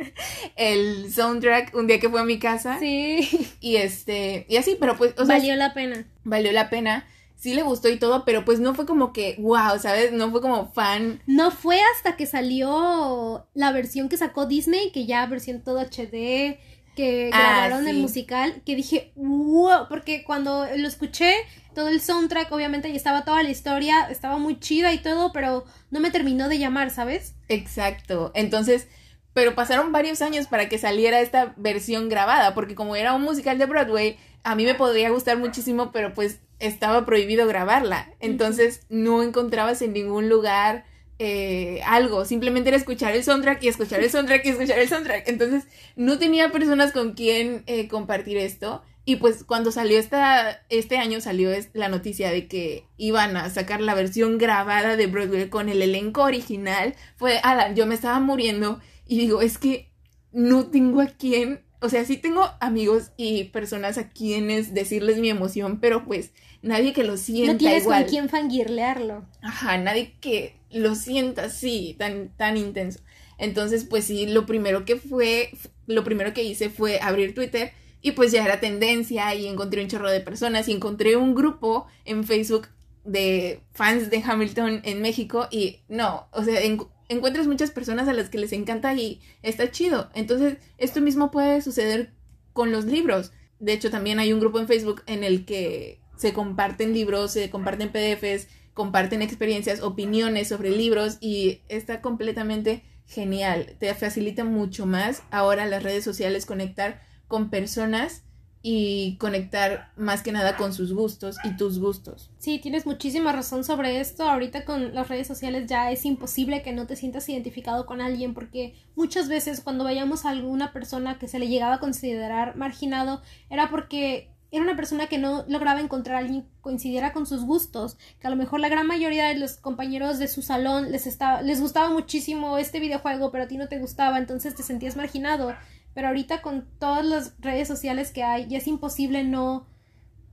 el 0.56 1.12
soundtrack 1.12 1.74
un 1.74 1.86
día 1.86 2.00
que 2.00 2.08
fue 2.08 2.20
a 2.20 2.24
mi 2.24 2.38
casa. 2.38 2.78
Sí, 2.78 3.28
Y 3.60 3.76
este, 3.76 4.46
y 4.48 4.56
así, 4.56 4.78
pero 4.80 4.96
pues, 4.96 5.12
o 5.18 5.26
sea, 5.26 5.36
valió 5.36 5.54
la 5.56 5.74
pena. 5.74 6.06
valió 6.24 6.52
la 6.52 6.70
pena. 6.70 7.06
Sí 7.36 7.52
le 7.54 7.62
gustó 7.62 7.90
y 7.90 7.98
todo, 7.98 8.24
pero 8.24 8.46
pues 8.46 8.58
no 8.58 8.74
fue 8.74 8.86
como 8.86 9.12
que, 9.12 9.36
wow, 9.38 9.78
¿sabes? 9.78 10.10
No 10.10 10.30
fue 10.30 10.40
como 10.40 10.72
fan. 10.72 11.22
No 11.26 11.50
fue 11.50 11.78
hasta 11.94 12.16
que 12.16 12.24
salió 12.24 13.46
la 13.52 13.72
versión 13.72 14.08
que 14.08 14.16
sacó 14.16 14.46
Disney, 14.46 14.90
que 14.90 15.04
ya 15.04 15.24
versión 15.26 15.62
todo 15.62 15.78
HD, 15.80 16.58
que 16.98 17.30
Ah, 17.32 17.68
grabaron 17.68 17.86
el 17.86 17.98
musical, 17.98 18.60
que 18.66 18.74
dije, 18.74 19.12
wow, 19.14 19.86
porque 19.88 20.24
cuando 20.24 20.66
lo 20.76 20.88
escuché, 20.88 21.32
todo 21.72 21.86
el 21.86 22.00
soundtrack, 22.00 22.50
obviamente, 22.50 22.88
y 22.88 22.96
estaba 22.96 23.24
toda 23.24 23.44
la 23.44 23.50
historia, 23.50 24.08
estaba 24.10 24.38
muy 24.38 24.58
chida 24.58 24.92
y 24.92 24.98
todo, 24.98 25.32
pero 25.32 25.64
no 25.92 26.00
me 26.00 26.10
terminó 26.10 26.48
de 26.48 26.58
llamar, 26.58 26.90
¿sabes? 26.90 27.36
Exacto. 27.48 28.32
Entonces, 28.34 28.88
pero 29.32 29.54
pasaron 29.54 29.92
varios 29.92 30.22
años 30.22 30.48
para 30.48 30.68
que 30.68 30.76
saliera 30.76 31.20
esta 31.20 31.54
versión 31.56 32.08
grabada, 32.08 32.52
porque 32.52 32.74
como 32.74 32.96
era 32.96 33.14
un 33.14 33.22
musical 33.22 33.58
de 33.58 33.66
Broadway, 33.66 34.18
a 34.42 34.56
mí 34.56 34.64
me 34.64 34.74
podría 34.74 35.10
gustar 35.10 35.38
muchísimo, 35.38 35.92
pero 35.92 36.14
pues 36.14 36.40
estaba 36.58 37.06
prohibido 37.06 37.46
grabarla. 37.46 38.10
Entonces, 38.18 38.80
no 38.88 39.22
encontrabas 39.22 39.82
en 39.82 39.92
ningún 39.92 40.28
lugar 40.28 40.84
eh, 41.18 41.80
algo, 41.84 42.24
simplemente 42.24 42.68
era 42.68 42.76
escuchar 42.76 43.14
el 43.14 43.24
soundtrack 43.24 43.62
y 43.62 43.68
escuchar 43.68 44.00
el 44.00 44.10
soundtrack 44.10 44.44
y 44.44 44.50
escuchar 44.50 44.78
el 44.78 44.88
soundtrack. 44.88 45.28
Entonces, 45.28 45.64
no 45.96 46.18
tenía 46.18 46.50
personas 46.50 46.92
con 46.92 47.14
quien 47.14 47.64
eh, 47.66 47.88
compartir 47.88 48.36
esto. 48.36 48.82
Y 49.04 49.16
pues 49.16 49.42
cuando 49.42 49.72
salió 49.72 49.98
esta, 49.98 50.62
este 50.68 50.98
año 50.98 51.20
salió 51.22 51.50
la 51.72 51.88
noticia 51.88 52.30
de 52.30 52.46
que 52.46 52.84
iban 52.98 53.38
a 53.38 53.48
sacar 53.48 53.80
la 53.80 53.94
versión 53.94 54.36
grabada 54.36 54.96
de 54.96 55.06
Broadway 55.06 55.48
con 55.48 55.70
el 55.70 55.80
elenco 55.80 56.24
original, 56.24 56.94
fue, 57.16 57.40
ala, 57.42 57.72
yo 57.72 57.86
me 57.86 57.94
estaba 57.94 58.20
muriendo 58.20 58.80
y 59.06 59.18
digo, 59.18 59.40
es 59.40 59.56
que 59.56 59.90
no 60.30 60.66
tengo 60.66 61.00
a 61.00 61.06
quien, 61.06 61.64
o 61.80 61.88
sea, 61.88 62.04
sí 62.04 62.16
tengo 62.16 62.48
amigos 62.60 63.12
y 63.16 63.44
personas 63.44 63.98
a 63.98 64.08
quienes 64.10 64.74
decirles 64.74 65.18
mi 65.18 65.30
emoción, 65.30 65.80
pero 65.80 66.04
pues 66.04 66.32
nadie 66.62 66.92
que 66.92 67.04
lo 67.04 67.16
sienta 67.16 67.52
no 67.52 67.58
tienes 67.58 67.82
igual. 67.84 68.02
con 68.02 68.10
quién 68.10 68.28
fangirlearlo. 68.28 69.24
Ajá, 69.42 69.78
nadie 69.78 70.14
que 70.20 70.56
lo 70.70 70.94
sienta 70.94 71.44
así, 71.44 71.94
tan, 71.98 72.30
tan 72.36 72.56
intenso. 72.56 73.00
Entonces, 73.38 73.84
pues 73.84 74.04
sí, 74.04 74.26
lo 74.26 74.44
primero 74.46 74.84
que 74.84 74.96
fue, 74.96 75.50
lo 75.86 76.02
primero 76.04 76.34
que 76.34 76.42
hice 76.42 76.70
fue 76.70 76.98
abrir 77.00 77.34
Twitter 77.34 77.72
y 78.02 78.12
pues 78.12 78.32
ya 78.32 78.44
era 78.44 78.60
tendencia 78.60 79.32
y 79.34 79.46
encontré 79.46 79.82
un 79.82 79.88
chorro 79.88 80.10
de 80.10 80.20
personas 80.20 80.68
y 80.68 80.72
encontré 80.72 81.16
un 81.16 81.34
grupo 81.34 81.86
en 82.04 82.24
Facebook 82.24 82.68
de 83.04 83.62
fans 83.72 84.10
de 84.10 84.22
Hamilton 84.24 84.80
en 84.84 85.00
México 85.00 85.46
y 85.50 85.80
no, 85.88 86.28
o 86.32 86.42
sea, 86.42 86.60
en- 86.60 86.78
encuentras 87.08 87.46
muchas 87.46 87.70
personas 87.70 88.08
a 88.08 88.12
las 88.12 88.28
que 88.28 88.38
les 88.38 88.52
encanta 88.52 88.94
y 88.94 89.20
está 89.42 89.70
chido. 89.70 90.10
Entonces, 90.14 90.58
esto 90.76 91.00
mismo 91.00 91.30
puede 91.30 91.62
suceder 91.62 92.12
con 92.52 92.72
los 92.72 92.84
libros. 92.84 93.32
De 93.58 93.72
hecho, 93.72 93.90
también 93.90 94.18
hay 94.18 94.32
un 94.32 94.40
grupo 94.40 94.58
en 94.58 94.68
Facebook 94.68 95.02
en 95.06 95.24
el 95.24 95.44
que 95.44 96.00
se 96.16 96.32
comparten 96.32 96.92
libros, 96.92 97.32
se 97.32 97.50
comparten 97.50 97.90
PDFs, 97.90 98.48
comparten 98.74 99.22
experiencias, 99.22 99.80
opiniones 99.80 100.48
sobre 100.48 100.70
libros 100.70 101.18
y 101.20 101.62
está 101.68 102.00
completamente 102.00 102.84
genial. 103.06 103.76
Te 103.78 103.92
facilita 103.94 104.44
mucho 104.44 104.86
más 104.86 105.22
ahora 105.30 105.66
las 105.66 105.82
redes 105.82 106.04
sociales 106.04 106.46
conectar 106.46 107.02
con 107.26 107.50
personas 107.50 108.24
y 108.62 109.16
conectar 109.18 109.90
más 109.96 110.22
que 110.22 110.32
nada 110.32 110.56
con 110.56 110.72
sus 110.72 110.92
gustos 110.92 111.36
y 111.44 111.56
tus 111.56 111.78
gustos. 111.78 112.30
Sí, 112.38 112.58
tienes 112.58 112.86
muchísima 112.86 113.32
razón 113.32 113.64
sobre 113.64 114.00
esto. 114.00 114.28
Ahorita 114.28 114.64
con 114.64 114.94
las 114.94 115.08
redes 115.08 115.26
sociales 115.26 115.66
ya 115.68 115.90
es 115.92 116.04
imposible 116.04 116.62
que 116.62 116.72
no 116.72 116.86
te 116.86 116.96
sientas 116.96 117.28
identificado 117.28 117.86
con 117.86 118.00
alguien 118.00 118.34
porque 118.34 118.74
muchas 118.96 119.28
veces 119.28 119.60
cuando 119.60 119.84
veíamos 119.84 120.24
a 120.24 120.30
alguna 120.30 120.72
persona 120.72 121.18
que 121.18 121.28
se 121.28 121.38
le 121.38 121.48
llegaba 121.48 121.74
a 121.74 121.80
considerar 121.80 122.56
marginado 122.56 123.22
era 123.48 123.70
porque 123.70 124.30
era 124.50 124.64
una 124.64 124.76
persona 124.76 125.08
que 125.08 125.18
no 125.18 125.44
lograba 125.46 125.80
encontrar 125.80 126.16
a 126.16 126.18
alguien 126.20 126.42
que 126.42 126.48
coincidiera 126.62 127.12
con 127.12 127.26
sus 127.26 127.44
gustos, 127.44 127.98
que 128.18 128.26
a 128.26 128.30
lo 128.30 128.36
mejor 128.36 128.60
la 128.60 128.68
gran 128.68 128.86
mayoría 128.86 129.26
de 129.26 129.34
los 129.34 129.56
compañeros 129.56 130.18
de 130.18 130.28
su 130.28 130.42
salón 130.42 130.90
les 130.90 131.06
estaba, 131.06 131.42
les 131.42 131.60
gustaba 131.60 131.90
muchísimo 131.90 132.56
este 132.56 132.80
videojuego, 132.80 133.30
pero 133.30 133.44
a 133.44 133.48
ti 133.48 133.58
no 133.58 133.68
te 133.68 133.78
gustaba, 133.78 134.18
entonces 134.18 134.54
te 134.54 134.62
sentías 134.62 134.96
marginado. 134.96 135.54
Pero 135.98 136.06
ahorita 136.06 136.42
con 136.42 136.68
todas 136.78 137.04
las 137.04 137.34
redes 137.40 137.66
sociales 137.66 138.12
que 138.12 138.22
hay, 138.22 138.46
ya 138.46 138.58
es 138.58 138.68
imposible 138.68 139.24
no, 139.24 139.66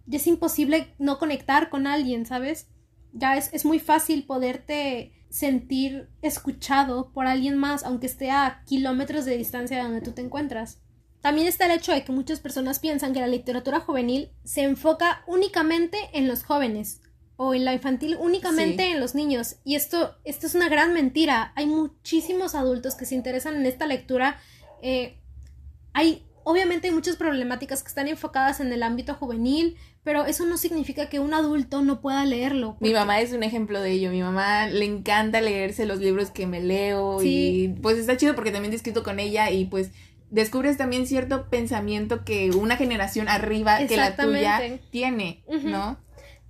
ya 0.06 0.18
es 0.18 0.28
imposible 0.28 0.94
no 1.00 1.18
conectar 1.18 1.72
con 1.72 1.88
alguien, 1.88 2.28
¿sabes? 2.28 2.68
Ya 3.14 3.36
es, 3.36 3.52
es 3.52 3.66
muy 3.66 3.80
fácil 3.80 4.28
poderte 4.28 5.12
sentir 5.32 6.08
escuchado 6.22 7.12
por 7.14 7.26
alguien 7.26 7.58
más, 7.58 7.84
aunque 7.84 8.06
esté 8.06 8.30
a 8.30 8.62
kilómetros 8.68 9.26
de 9.26 9.38
distancia 9.38 9.78
de 9.78 9.82
donde 9.82 10.02
tú 10.02 10.12
te 10.12 10.22
encuentras. 10.22 10.84
También 11.22 11.48
está 11.48 11.66
el 11.66 11.72
hecho 11.72 11.94
de 11.94 12.04
que 12.04 12.12
muchas 12.12 12.42
personas 12.42 12.78
piensan 12.78 13.12
que 13.14 13.22
la 13.22 13.26
literatura 13.26 13.80
juvenil 13.80 14.30
se 14.44 14.62
enfoca 14.62 15.24
únicamente 15.26 15.98
en 16.14 16.28
los 16.28 16.44
jóvenes 16.44 17.02
o 17.38 17.56
en 17.56 17.66
la 17.66 17.74
infantil 17.74 18.18
únicamente 18.20 18.84
Sí. 18.86 18.92
en 18.92 19.00
los 19.00 19.16
niños. 19.16 19.56
Y 19.64 19.74
esto, 19.74 20.14
esto 20.26 20.46
es 20.46 20.54
una 20.54 20.70
gran 20.70 20.94
mentira. 20.94 21.54
Hay 21.56 21.66
muchísimos 21.66 22.54
adultos 22.54 22.94
que 22.94 23.08
se 23.08 23.16
interesan 23.16 23.56
en 23.56 23.66
esta 23.66 23.88
lectura. 23.88 24.38
Eh, 24.84 25.18
hay, 25.96 26.24
obviamente 26.44 26.90
hay 26.90 26.94
muchas 26.94 27.16
problemáticas 27.16 27.82
que 27.82 27.88
están 27.88 28.10
enfocadas 28.10 28.60
en 28.60 28.72
el 28.74 28.84
ámbito 28.84 29.16
juvenil, 29.16 29.78
pero 30.04 30.26
eso 30.26 30.46
no 30.46 30.58
significa 30.58 31.08
que 31.10 31.20
un 31.20 31.34
adulto 31.34 31.82
no 31.82 32.02
pueda 32.02 32.26
leerlo. 32.26 32.76
Mi 32.82 32.92
mamá 32.92 33.22
es 33.22 33.32
un 33.32 33.44
ejemplo 33.44 33.82
de 33.82 33.92
ello. 33.94 34.12
Mi 34.12 34.22
mamá 34.22 34.68
le 34.68 34.84
encanta 34.86 35.40
leerse 35.40 35.86
los 35.86 36.00
libros 36.00 36.32
que 36.32 36.46
me 36.48 36.60
leo 36.60 37.20
Sí. 37.22 37.64
y 37.64 37.68
pues 37.70 37.98
está 37.98 38.18
chido 38.18 38.36
porque 38.36 38.52
también 38.52 38.72
discuto 38.72 39.04
con 39.04 39.20
ella 39.20 39.50
y 39.50 39.66
pues 39.66 39.92
descubres 40.30 40.76
también 40.76 41.08
cierto 41.08 41.50
pensamiento 41.50 42.26
que 42.26 42.52
una 42.52 42.76
generación 42.76 43.30
arriba 43.30 43.80
que 43.88 43.96
la 43.96 44.18
tuya 44.18 44.60
tiene. 44.92 45.44
¿no? 45.64 45.98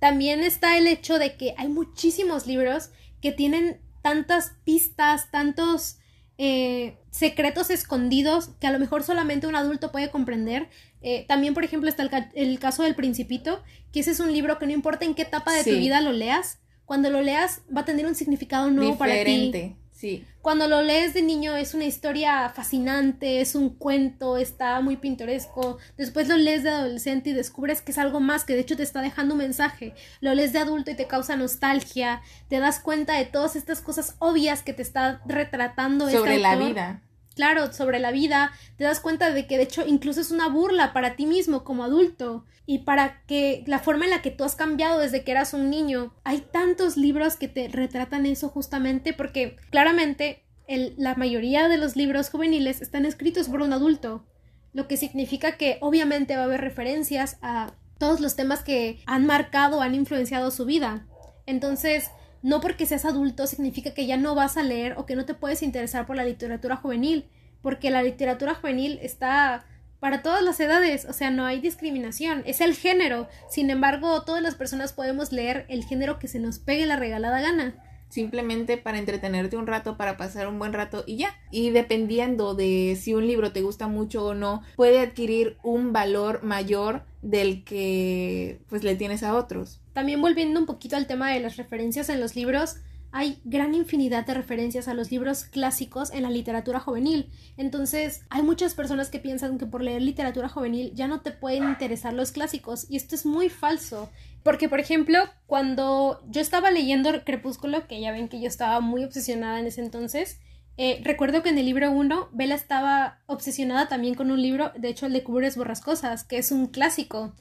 También 0.00 0.40
está 0.40 0.76
el 0.76 0.88
hecho 0.88 1.20
de 1.20 1.36
que 1.36 1.54
hay 1.56 1.68
muchísimos 1.68 2.46
libros 2.48 2.90
que 3.22 3.30
tienen 3.30 3.80
tantas 4.02 4.54
pistas, 4.64 5.30
tantos 5.30 5.98
eh, 6.36 6.98
secretos 7.16 7.70
escondidos 7.70 8.50
que 8.60 8.66
a 8.66 8.70
lo 8.72 8.78
mejor 8.78 9.02
solamente 9.02 9.46
un 9.46 9.56
adulto 9.56 9.90
puede 9.92 10.10
comprender. 10.10 10.68
Eh, 11.00 11.24
también, 11.28 11.54
por 11.54 11.64
ejemplo, 11.64 11.88
está 11.88 12.02
el, 12.02 12.10
ca- 12.10 12.30
el 12.34 12.58
caso 12.58 12.82
del 12.82 12.94
Principito, 12.94 13.62
que 13.92 14.00
ese 14.00 14.10
es 14.10 14.20
un 14.20 14.32
libro 14.32 14.58
que 14.58 14.66
no 14.66 14.72
importa 14.72 15.04
en 15.04 15.14
qué 15.14 15.22
etapa 15.22 15.52
de 15.52 15.64
tu 15.64 15.70
vida 15.78 16.00
lo 16.00 16.12
leas, 16.12 16.58
cuando 16.84 17.10
lo 17.10 17.20
leas 17.22 17.62
va 17.74 17.80
a 17.80 17.84
tener 17.84 18.06
un 18.06 18.14
significado 18.14 18.70
nuevo 18.70 18.96
para 18.98 19.12
ti. 19.12 19.18
Diferente. 19.18 19.76
Sí. 19.92 20.24
Cuando 20.42 20.68
lo 20.68 20.82
lees 20.82 21.14
de 21.14 21.22
niño 21.22 21.56
es 21.56 21.72
una 21.72 21.86
historia 21.86 22.50
fascinante, 22.50 23.40
es 23.40 23.54
un 23.54 23.70
cuento, 23.70 24.36
está 24.36 24.78
muy 24.82 24.98
pintoresco. 24.98 25.78
Después 25.96 26.28
lo 26.28 26.36
lees 26.36 26.62
de 26.64 26.68
adolescente 26.70 27.30
y 27.30 27.32
descubres 27.32 27.80
que 27.80 27.92
es 27.92 27.98
algo 27.98 28.20
más, 28.20 28.44
que 28.44 28.52
de 28.52 28.60
hecho 28.60 28.76
te 28.76 28.82
está 28.82 29.00
dejando 29.00 29.32
un 29.34 29.38
mensaje. 29.38 29.94
Lo 30.20 30.34
lees 30.34 30.52
de 30.52 30.58
adulto 30.58 30.90
y 30.90 30.94
te 30.96 31.06
causa 31.06 31.34
nostalgia. 31.36 32.20
Te 32.48 32.58
das 32.60 32.78
cuenta 32.78 33.14
de 33.14 33.24
todas 33.24 33.56
estas 33.56 33.80
cosas 33.80 34.16
obvias 34.18 34.62
que 34.62 34.74
te 34.74 34.82
está 34.82 35.22
retratando 35.26 36.06
este 36.08 36.18
Sobre 36.18 36.38
la 36.38 36.56
vida. 36.56 37.00
Claro, 37.36 37.70
sobre 37.70 37.98
la 37.98 38.12
vida. 38.12 38.50
Te 38.78 38.84
das 38.84 38.98
cuenta 38.98 39.30
de 39.30 39.46
que 39.46 39.58
de 39.58 39.64
hecho 39.64 39.86
incluso 39.86 40.22
es 40.22 40.30
una 40.30 40.48
burla 40.48 40.94
para 40.94 41.16
ti 41.16 41.26
mismo 41.26 41.64
como 41.64 41.84
adulto 41.84 42.46
y 42.64 42.78
para 42.78 43.22
que 43.26 43.62
la 43.66 43.78
forma 43.78 44.06
en 44.06 44.10
la 44.10 44.22
que 44.22 44.30
tú 44.30 44.42
has 44.42 44.56
cambiado 44.56 44.98
desde 44.98 45.22
que 45.22 45.32
eras 45.32 45.52
un 45.52 45.68
niño. 45.68 46.14
Hay 46.24 46.40
tantos 46.40 46.96
libros 46.96 47.36
que 47.36 47.46
te 47.46 47.68
retratan 47.68 48.24
eso 48.24 48.48
justamente 48.48 49.12
porque 49.12 49.56
claramente 49.70 50.44
la 50.66 51.14
mayoría 51.14 51.68
de 51.68 51.76
los 51.76 51.94
libros 51.94 52.30
juveniles 52.30 52.80
están 52.80 53.04
escritos 53.04 53.50
por 53.50 53.60
un 53.60 53.74
adulto, 53.74 54.24
lo 54.72 54.88
que 54.88 54.96
significa 54.96 55.58
que 55.58 55.76
obviamente 55.80 56.36
va 56.36 56.42
a 56.42 56.46
haber 56.46 56.62
referencias 56.62 57.36
a 57.42 57.74
todos 57.98 58.20
los 58.20 58.34
temas 58.34 58.64
que 58.64 58.98
han 59.04 59.26
marcado, 59.26 59.82
han 59.82 59.94
influenciado 59.94 60.50
su 60.50 60.64
vida. 60.64 61.06
Entonces, 61.44 62.10
no 62.46 62.60
porque 62.60 62.86
seas 62.86 63.04
adulto 63.04 63.48
significa 63.48 63.92
que 63.92 64.06
ya 64.06 64.16
no 64.16 64.36
vas 64.36 64.56
a 64.56 64.62
leer 64.62 64.94
o 64.98 65.04
que 65.04 65.16
no 65.16 65.24
te 65.24 65.34
puedes 65.34 65.64
interesar 65.64 66.06
por 66.06 66.14
la 66.14 66.24
literatura 66.24 66.76
juvenil, 66.76 67.24
porque 67.60 67.90
la 67.90 68.04
literatura 68.04 68.54
juvenil 68.54 69.00
está 69.02 69.66
para 69.98 70.22
todas 70.22 70.44
las 70.44 70.60
edades, 70.60 71.06
o 71.06 71.12
sea, 71.12 71.32
no 71.32 71.44
hay 71.44 71.60
discriminación, 71.60 72.44
es 72.46 72.60
el 72.60 72.76
género. 72.76 73.26
Sin 73.50 73.68
embargo, 73.68 74.22
todas 74.22 74.44
las 74.44 74.54
personas 74.54 74.92
podemos 74.92 75.32
leer 75.32 75.66
el 75.68 75.82
género 75.82 76.20
que 76.20 76.28
se 76.28 76.38
nos 76.38 76.60
pegue 76.60 76.86
la 76.86 76.94
regalada 76.94 77.40
gana. 77.40 77.82
simplemente 78.10 78.76
para 78.76 78.98
entretenerte 79.00 79.56
un 79.56 79.66
rato, 79.66 79.96
para 79.96 80.16
pasar 80.16 80.46
un 80.46 80.60
buen 80.60 80.72
rato 80.72 81.02
y 81.04 81.16
ya. 81.16 81.34
Y 81.50 81.70
dependiendo 81.70 82.54
de 82.54 82.96
si 83.00 83.12
un 83.12 83.26
libro 83.26 83.50
te 83.50 83.62
gusta 83.62 83.88
mucho 83.88 84.24
o 84.24 84.34
no, 84.34 84.62
puede 84.76 85.00
adquirir 85.00 85.56
un 85.64 85.92
valor 85.92 86.44
mayor 86.44 87.02
del 87.22 87.64
que 87.64 88.60
pues 88.68 88.84
le 88.84 88.94
tienes 88.94 89.24
a 89.24 89.34
otros. 89.34 89.80
También 89.96 90.20
volviendo 90.20 90.60
un 90.60 90.66
poquito 90.66 90.94
al 90.94 91.06
tema 91.06 91.30
de 91.30 91.40
las 91.40 91.56
referencias 91.56 92.10
en 92.10 92.20
los 92.20 92.36
libros, 92.36 92.76
hay 93.12 93.40
gran 93.44 93.74
infinidad 93.74 94.26
de 94.26 94.34
referencias 94.34 94.88
a 94.88 94.92
los 94.92 95.10
libros 95.10 95.44
clásicos 95.44 96.12
en 96.12 96.22
la 96.22 96.28
literatura 96.28 96.80
juvenil. 96.80 97.30
Entonces, 97.56 98.20
hay 98.28 98.42
muchas 98.42 98.74
personas 98.74 99.08
que 99.08 99.20
piensan 99.20 99.56
que 99.56 99.64
por 99.64 99.82
leer 99.82 100.02
literatura 100.02 100.50
juvenil 100.50 100.92
ya 100.94 101.08
no 101.08 101.22
te 101.22 101.30
pueden 101.30 101.64
interesar 101.64 102.12
los 102.12 102.30
clásicos, 102.30 102.84
y 102.90 102.96
esto 102.96 103.14
es 103.14 103.24
muy 103.24 103.48
falso. 103.48 104.10
Porque, 104.42 104.68
por 104.68 104.80
ejemplo, 104.80 105.18
cuando 105.46 106.22
yo 106.28 106.42
estaba 106.42 106.70
leyendo 106.70 107.24
Crepúsculo, 107.24 107.86
que 107.86 107.98
ya 107.98 108.12
ven 108.12 108.28
que 108.28 108.38
yo 108.38 108.48
estaba 108.48 108.80
muy 108.80 109.02
obsesionada 109.02 109.60
en 109.60 109.66
ese 109.66 109.80
entonces, 109.80 110.40
eh, 110.76 111.00
recuerdo 111.04 111.42
que 111.42 111.48
en 111.48 111.56
el 111.56 111.64
libro 111.64 111.90
1, 111.90 112.28
Bella 112.34 112.54
estaba 112.54 113.20
obsesionada 113.24 113.88
también 113.88 114.14
con 114.14 114.30
un 114.30 114.42
libro, 114.42 114.72
de 114.76 114.90
hecho 114.90 115.06
el 115.06 115.14
de 115.14 115.24
Cubres 115.24 115.56
Borrascosas, 115.56 116.22
que 116.22 116.36
es 116.36 116.52
un 116.52 116.66
clásico. 116.66 117.32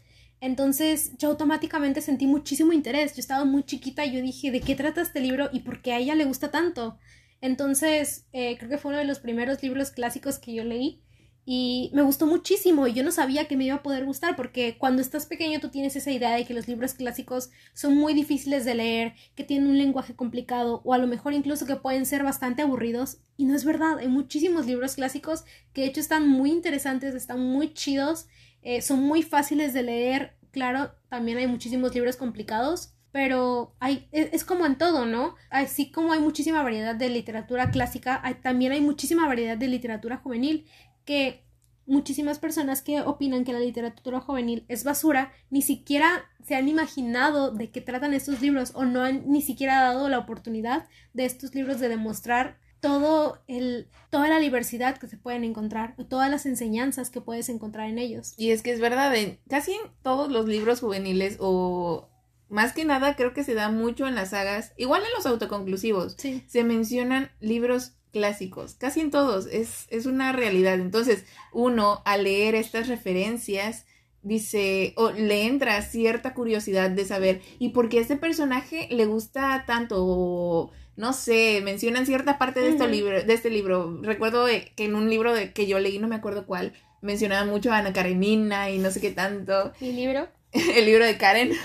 Entonces 0.45 1.17
yo 1.17 1.29
automáticamente 1.29 2.01
sentí 2.01 2.27
muchísimo 2.27 2.71
interés. 2.71 3.15
Yo 3.15 3.19
estaba 3.19 3.45
muy 3.45 3.63
chiquita 3.63 4.05
y 4.05 4.13
yo 4.13 4.21
dije, 4.21 4.51
¿de 4.51 4.62
qué 4.62 4.75
trata 4.75 5.01
este 5.01 5.19
libro 5.19 5.49
y 5.51 5.62
por 5.62 5.81
qué 5.81 5.91
a 5.91 5.97
ella 5.97 6.13
le 6.13 6.25
gusta 6.25 6.51
tanto? 6.51 6.99
Entonces 7.41 8.27
eh, 8.31 8.55
creo 8.60 8.69
que 8.69 8.77
fue 8.77 8.89
uno 8.89 8.99
de 8.99 9.05
los 9.05 9.17
primeros 9.17 9.63
libros 9.63 9.89
clásicos 9.89 10.38
que 10.38 10.53
yo 10.53 10.63
leí 10.63 11.01
y 11.45 11.89
me 11.95 12.03
gustó 12.03 12.27
muchísimo 12.27 12.86
y 12.86 12.93
yo 12.93 13.03
no 13.03 13.12
sabía 13.12 13.47
que 13.47 13.58
me 13.58 13.65
iba 13.65 13.77
a 13.77 13.81
poder 13.81 14.05
gustar 14.05 14.36
porque 14.36 14.77
cuando 14.77 15.01
estás 15.01 15.25
pequeño 15.25 15.60
tú 15.60 15.69
tienes 15.69 15.95
esa 15.95 16.12
idea 16.12 16.36
de 16.36 16.45
que 16.45 16.53
los 16.53 16.67
libros 16.67 16.93
clásicos 16.93 17.49
son 17.73 17.95
muy 17.95 18.13
difíciles 18.13 18.65
de 18.65 18.75
leer, 18.75 19.13
que 19.34 19.43
tienen 19.43 19.67
un 19.67 19.79
lenguaje 19.79 20.15
complicado 20.15 20.81
o 20.86 20.93
a 20.93 20.99
lo 20.99 21.08
mejor 21.08 21.34
incluso 21.34 21.65
que 21.65 21.75
pueden 21.75 22.05
ser 22.05 22.21
bastante 22.21 22.62
aburridos 22.62 23.17
y 23.36 23.45
no 23.45 23.55
es 23.55 23.65
verdad, 23.65 23.97
hay 23.97 24.10
muchísimos 24.10 24.67
libros 24.67 24.93
clásicos 24.93 25.43
que 25.73 25.81
de 25.81 25.88
hecho 25.88 26.01
están 26.01 26.29
muy 26.29 26.51
interesantes, 26.51 27.15
están 27.15 27.39
muy 27.39 27.73
chidos, 27.73 28.27
eh, 28.65 28.81
son 28.81 29.03
muy 29.03 29.21
fáciles 29.21 29.73
de 29.75 29.84
leer, 29.84 30.35
claro, 30.55 30.91
también 31.09 31.37
hay 31.37 31.47
muchísimos 31.47 31.93
libros 31.93 32.15
complicados. 32.17 32.91
Pero 33.11 33.73
hay, 33.79 34.09
es, 34.11 34.27
es 34.33 34.43
como 34.43 34.65
en 34.65 34.77
todo, 34.77 35.05
¿no? 35.05 35.35
Así 35.49 35.89
como 35.89 36.11
hay 36.11 36.19
muchísima 36.19 36.63
variedad 36.63 36.95
de 36.95 37.07
literatura 37.09 37.71
clásica, 37.71 38.19
hay- 38.23 38.35
también 38.35 38.73
hay 38.73 38.81
muchísima 38.81 39.25
variedad 39.25 39.57
de 39.57 39.69
literatura 39.69 40.17
juvenil 40.17 40.65
que 41.05 41.45
muchísimas 41.85 42.39
personas 42.39 42.81
que 42.81 42.99
opinan 43.01 43.45
que 43.45 43.53
la 43.53 43.59
literatura 43.59 44.19
juvenil 44.19 44.65
es 44.67 44.83
basura 44.83 45.31
ni 45.49 45.61
siquiera 45.61 46.25
se 46.43 46.55
han 46.55 46.67
imaginado 46.67 47.51
de 47.51 47.71
qué 47.71 47.79
tratan 47.79 48.13
estos 48.13 48.41
libros 48.41 48.71
o 48.75 48.83
no 48.85 49.01
han 49.03 49.29
ni 49.31 49.41
siquiera 49.41 49.81
dado 49.81 50.09
la 50.09 50.17
oportunidad 50.19 50.87
de 51.13 51.25
estos 51.25 51.55
libros 51.55 51.79
de 51.79 51.87
demostrar 51.89 52.57
todo 52.81 53.41
el 53.47 53.88
toda 54.09 54.29
la 54.29 54.39
diversidad 54.39 54.97
que 54.97 55.07
se 55.07 55.17
pueden 55.17 55.43
encontrar 55.43 55.93
o 55.97 56.05
todas 56.05 56.29
las 56.29 56.45
enseñanzas 56.45 57.09
que 57.09 57.21
puedes 57.21 57.49
encontrar 57.49 57.89
en 57.89 57.99
ellos. 57.99 58.33
Y 58.38 58.51
es 58.51 58.61
que 58.61 58.71
es 58.71 58.79
verdad, 58.79 59.13
en 59.15 59.39
casi 59.49 59.73
en 59.73 59.81
todos 60.03 60.31
los 60.31 60.45
libros 60.47 60.79
juveniles 60.79 61.38
o 61.39 62.09
más 62.47 62.73
que 62.73 62.85
nada 62.85 63.15
creo 63.15 63.33
que 63.33 63.43
se 63.43 63.55
da 63.55 63.69
mucho 63.69 64.07
en 64.07 64.15
las 64.15 64.29
sagas, 64.29 64.71
igual 64.77 65.01
en 65.03 65.13
los 65.15 65.25
autoconclusivos, 65.25 66.15
Sí. 66.17 66.43
se 66.47 66.63
mencionan 66.63 67.31
libros 67.39 67.93
clásicos, 68.13 68.75
casi 68.75 69.01
en 69.01 69.11
todos, 69.11 69.47
es, 69.47 69.88
es 69.89 70.05
una 70.05 70.31
realidad. 70.31 70.75
Entonces, 70.75 71.25
uno 71.51 72.01
al 72.05 72.23
leer 72.23 72.55
estas 72.55 72.88
referencias 72.88 73.85
dice, 74.21 74.93
o 74.95 75.11
le 75.11 75.45
entra 75.47 75.81
cierta 75.81 76.33
curiosidad 76.33 76.89
de 76.91 77.03
saber, 77.05 77.41
¿y 77.59 77.69
por 77.69 77.89
qué 77.89 77.97
a 77.99 78.01
este 78.01 78.15
personaje 78.15 78.88
le 78.89 79.05
gusta 79.05 79.65
tanto? 79.67 79.97
O, 80.05 80.71
no 80.95 81.13
sé, 81.13 81.62
mencionan 81.63 82.05
cierta 82.05 82.38
parte 82.38 82.62
de, 82.62 82.69
este 82.69 82.88
libro, 82.88 83.23
de 83.23 83.34
este 83.34 83.49
libro. 83.49 83.99
Recuerdo 84.01 84.47
eh, 84.47 84.71
que 84.75 84.86
en 84.86 84.95
un 84.95 85.10
libro 85.10 85.34
de, 85.34 85.51
que 85.51 85.67
yo 85.67 85.79
leí, 85.79 85.99
no 85.99 86.08
me 86.08 86.15
acuerdo 86.15 86.45
cuál, 86.45 86.73
mencionaba 87.01 87.45
mucho 87.45 87.71
a 87.71 87.79
Ana 87.79 87.93
Karenina 87.93 88.69
y 88.69 88.77
no 88.77 88.91
sé 88.91 89.01
qué 89.01 89.12
tanto. 89.12 89.73
Mi 89.79 89.91
libro. 89.91 90.27
El 90.75 90.86
libro 90.86 91.05
de 91.05 91.17
Karen. 91.17 91.51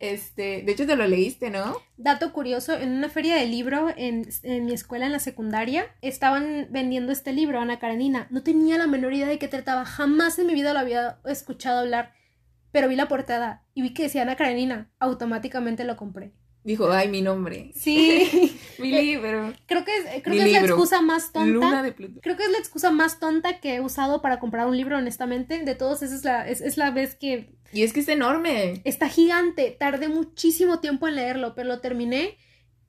Este, 0.00 0.62
de 0.62 0.72
hecho 0.72 0.86
te 0.86 0.96
lo 0.96 1.06
leíste, 1.06 1.50
¿no? 1.50 1.76
Dato 1.98 2.32
curioso, 2.32 2.72
en 2.72 2.92
una 2.92 3.10
feria 3.10 3.36
de 3.36 3.44
libro 3.44 3.90
en, 3.94 4.26
en 4.44 4.64
mi 4.64 4.72
escuela 4.72 5.04
en 5.04 5.12
la 5.12 5.18
secundaria 5.18 5.94
estaban 6.00 6.68
vendiendo 6.70 7.12
este 7.12 7.34
libro, 7.34 7.60
Ana 7.60 7.78
Karenina. 7.78 8.26
No 8.30 8.42
tenía 8.42 8.78
la 8.78 8.86
menor 8.86 9.12
idea 9.12 9.28
de 9.28 9.38
qué 9.38 9.46
trataba, 9.46 9.84
jamás 9.84 10.38
en 10.38 10.46
mi 10.46 10.54
vida 10.54 10.72
lo 10.72 10.78
había 10.78 11.18
escuchado 11.26 11.80
hablar, 11.80 12.14
pero 12.72 12.88
vi 12.88 12.96
la 12.96 13.08
portada 13.08 13.66
y 13.74 13.82
vi 13.82 13.92
que 13.92 14.04
decía 14.04 14.22
Ana 14.22 14.36
Karenina, 14.36 14.90
automáticamente 15.00 15.84
lo 15.84 15.98
compré. 15.98 16.32
Dijo, 16.62 16.90
ay, 16.92 17.08
mi 17.08 17.22
nombre. 17.22 17.72
Sí, 17.74 18.58
Mi 18.78 18.92
libro. 18.92 19.52
creo 19.66 19.84
que 19.84 19.96
es, 19.96 20.22
creo 20.22 20.34
Mi 20.34 20.40
que 20.40 20.46
es 20.46 20.52
la 20.52 20.68
excusa 20.68 21.00
más 21.00 21.32
tonta. 21.32 21.50
Luna 21.50 21.82
de 21.82 21.92
Plutón. 21.92 22.20
Creo 22.20 22.36
que 22.36 22.44
es 22.44 22.50
la 22.50 22.58
excusa 22.58 22.90
más 22.90 23.18
tonta 23.18 23.60
que 23.60 23.76
he 23.76 23.80
usado 23.80 24.20
para 24.20 24.38
comprar 24.38 24.66
un 24.66 24.76
libro, 24.76 24.98
honestamente. 24.98 25.64
De 25.64 25.74
todos, 25.74 26.02
esa 26.02 26.14
es 26.14 26.24
la, 26.24 26.48
es, 26.48 26.60
es 26.60 26.76
la 26.76 26.90
vez 26.90 27.14
que 27.14 27.54
Y 27.72 27.82
es 27.82 27.92
que 27.92 28.00
es 28.00 28.08
enorme. 28.08 28.82
Está 28.84 29.08
gigante, 29.08 29.74
tardé 29.78 30.08
muchísimo 30.08 30.80
tiempo 30.80 31.08
en 31.08 31.16
leerlo, 31.16 31.54
pero 31.54 31.68
lo 31.68 31.80
terminé 31.80 32.36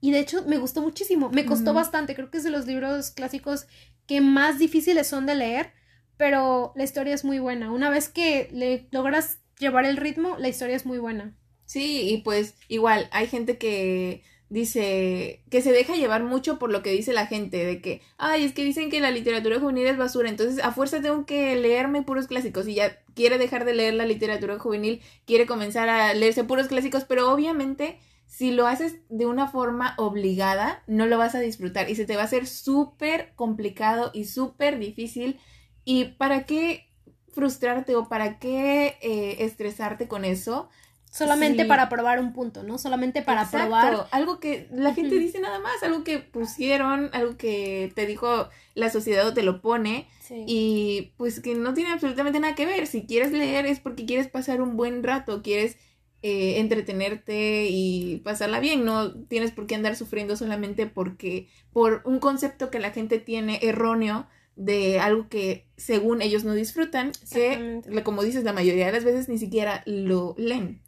y 0.01 0.12
de 0.12 0.19
hecho 0.19 0.43
me 0.47 0.57
gustó 0.57 0.81
muchísimo, 0.81 1.29
me 1.29 1.45
costó 1.45 1.73
bastante, 1.75 2.15
creo 2.15 2.31
que 2.31 2.39
es 2.39 2.43
de 2.43 2.49
los 2.49 2.65
libros 2.65 3.12
clásicos 3.12 3.67
que 4.07 4.19
más 4.19 4.57
difíciles 4.57 5.05
son 5.07 5.27
de 5.27 5.36
leer, 5.36 5.73
pero 6.17 6.73
la 6.75 6.84
historia 6.84 7.13
es 7.13 7.23
muy 7.23 7.38
buena. 7.38 7.71
Una 7.71 7.91
vez 7.91 8.10
que 8.10 8.49
le 8.51 8.88
logras 8.91 9.39
llevar 9.60 9.86
el 9.86 9.97
ritmo, 9.97 10.38
la 10.39 10.49
historia 10.49 10.75
es 10.75 10.88
muy 10.88 10.97
buena. 10.97 11.38
Sí, 11.71 12.10
y 12.10 12.17
pues 12.17 12.55
igual 12.67 13.07
hay 13.13 13.27
gente 13.27 13.57
que 13.57 14.23
dice 14.49 15.41
que 15.49 15.62
se 15.62 15.71
deja 15.71 15.95
llevar 15.95 16.21
mucho 16.21 16.60
por 16.60 16.69
lo 16.69 16.84
que 16.84 16.91
dice 16.91 17.13
la 17.13 17.27
gente, 17.27 17.65
de 17.65 17.79
que, 17.81 18.01
ay, 18.17 18.43
es 18.43 18.51
que 18.51 18.65
dicen 18.65 18.89
que 18.89 18.99
la 18.99 19.10
literatura 19.10 19.57
juvenil 19.57 19.88
es 19.88 19.97
basura, 19.97 20.27
entonces 20.27 20.62
a 20.62 20.73
fuerza 20.73 21.01
tengo 21.01 21.25
que 21.25 21.55
leerme 21.55 22.01
puros 22.01 22.27
clásicos 22.27 22.67
y 22.67 22.73
ya 22.75 22.99
quiere 23.15 23.38
dejar 23.38 23.63
de 23.63 23.73
leer 23.73 23.93
la 23.93 24.05
literatura 24.05 24.60
juvenil, 24.60 25.01
quiere 25.25 25.45
comenzar 25.45 25.88
a 25.88 26.13
leerse 26.13 26.43
puros 26.43 26.67
clásicos, 26.67 27.05
pero 27.05 27.31
obviamente 27.31 27.99
si 28.25 28.51
lo 28.51 28.67
haces 28.67 28.97
de 29.07 29.25
una 29.25 29.47
forma 29.47 29.95
obligada, 29.97 30.84
no 30.88 31.05
lo 31.05 31.17
vas 31.17 31.36
a 31.36 31.39
disfrutar 31.39 31.89
y 31.89 31.95
se 31.95 32.05
te 32.05 32.17
va 32.17 32.23
a 32.23 32.25
hacer 32.25 32.47
súper 32.47 33.31
complicado 33.38 34.12
y 34.13 34.25
súper 34.25 34.77
difícil. 34.77 35.39
¿Y 35.86 36.03
para 36.17 36.45
qué 36.45 36.89
frustrarte 37.34 37.95
o 37.95 38.10
para 38.10 38.39
qué 38.39 38.97
eh, 39.01 39.38
estresarte 39.45 40.10
con 40.10 40.25
eso? 40.25 40.67
Solamente 41.12 41.63
Sí. 41.63 41.67
para 41.67 41.89
probar 41.89 42.19
un 42.21 42.32
punto, 42.32 42.63
¿no? 42.63 42.78
Solamente 42.78 43.21
para 43.21 43.41
Exacto, 43.43 43.67
probar. 43.67 44.08
Algo 44.12 44.39
que 44.39 44.67
la 44.71 44.93
gente 44.93 45.19
dice 45.19 45.41
nada 45.41 45.60
más, 45.60 45.84
algo 45.84 46.06
que 46.06 46.19
pusieron, 46.19 47.10
algo 47.12 47.36
que 47.36 47.91
te 47.95 48.06
dijo 48.06 48.47
la 48.76 48.89
sociedad 48.89 49.28
o 49.28 49.34
te 49.34 49.43
lo 49.43 49.62
pone 49.62 50.08
Sí. 50.21 50.45
y 50.47 51.13
pues 51.17 51.41
que 51.41 51.54
no 51.54 51.74
tiene 51.74 51.91
absolutamente 51.91 52.39
nada 52.39 52.56
que 52.56 52.65
ver. 52.65 52.88
Si 52.88 53.06
quieres 53.06 53.34
leer 53.34 53.65
es 53.65 53.82
porque 53.82 54.06
quieres 54.06 54.30
pasar 54.30 54.62
un 54.62 54.78
buen 54.78 55.04
rato, 55.04 55.41
quieres 55.41 55.78
eh, 56.24 56.60
entretenerte 56.60 57.67
y 57.69 58.17
pasarla 58.24 58.60
bien, 58.60 58.86
no 58.86 59.12
tienes 59.26 59.52
por 59.52 59.65
qué 59.67 59.76
andar 59.76 59.95
sufriendo 59.95 60.38
solamente 60.38 60.86
porque 60.86 61.47
por 61.74 62.04
un 62.06 62.19
concepto 62.19 62.69
que 62.69 62.80
la 62.80 62.91
gente 62.91 63.17
tiene 63.17 63.60
erróneo 63.63 64.28
de 64.56 65.00
algo 65.00 65.28
que 65.30 65.65
según 65.78 66.21
ellos 66.21 66.43
no 66.43 66.54
disfrutan, 66.54 67.12
que 67.34 67.82
como 68.04 68.21
dices 68.24 68.43
la 68.43 68.54
mayoría 68.54 68.86
de 68.86 68.91
las 68.91 69.04
veces 69.04 69.28
ni 69.30 69.38
siquiera 69.39 69.82
lo 69.86 70.36
leen. 70.38 70.82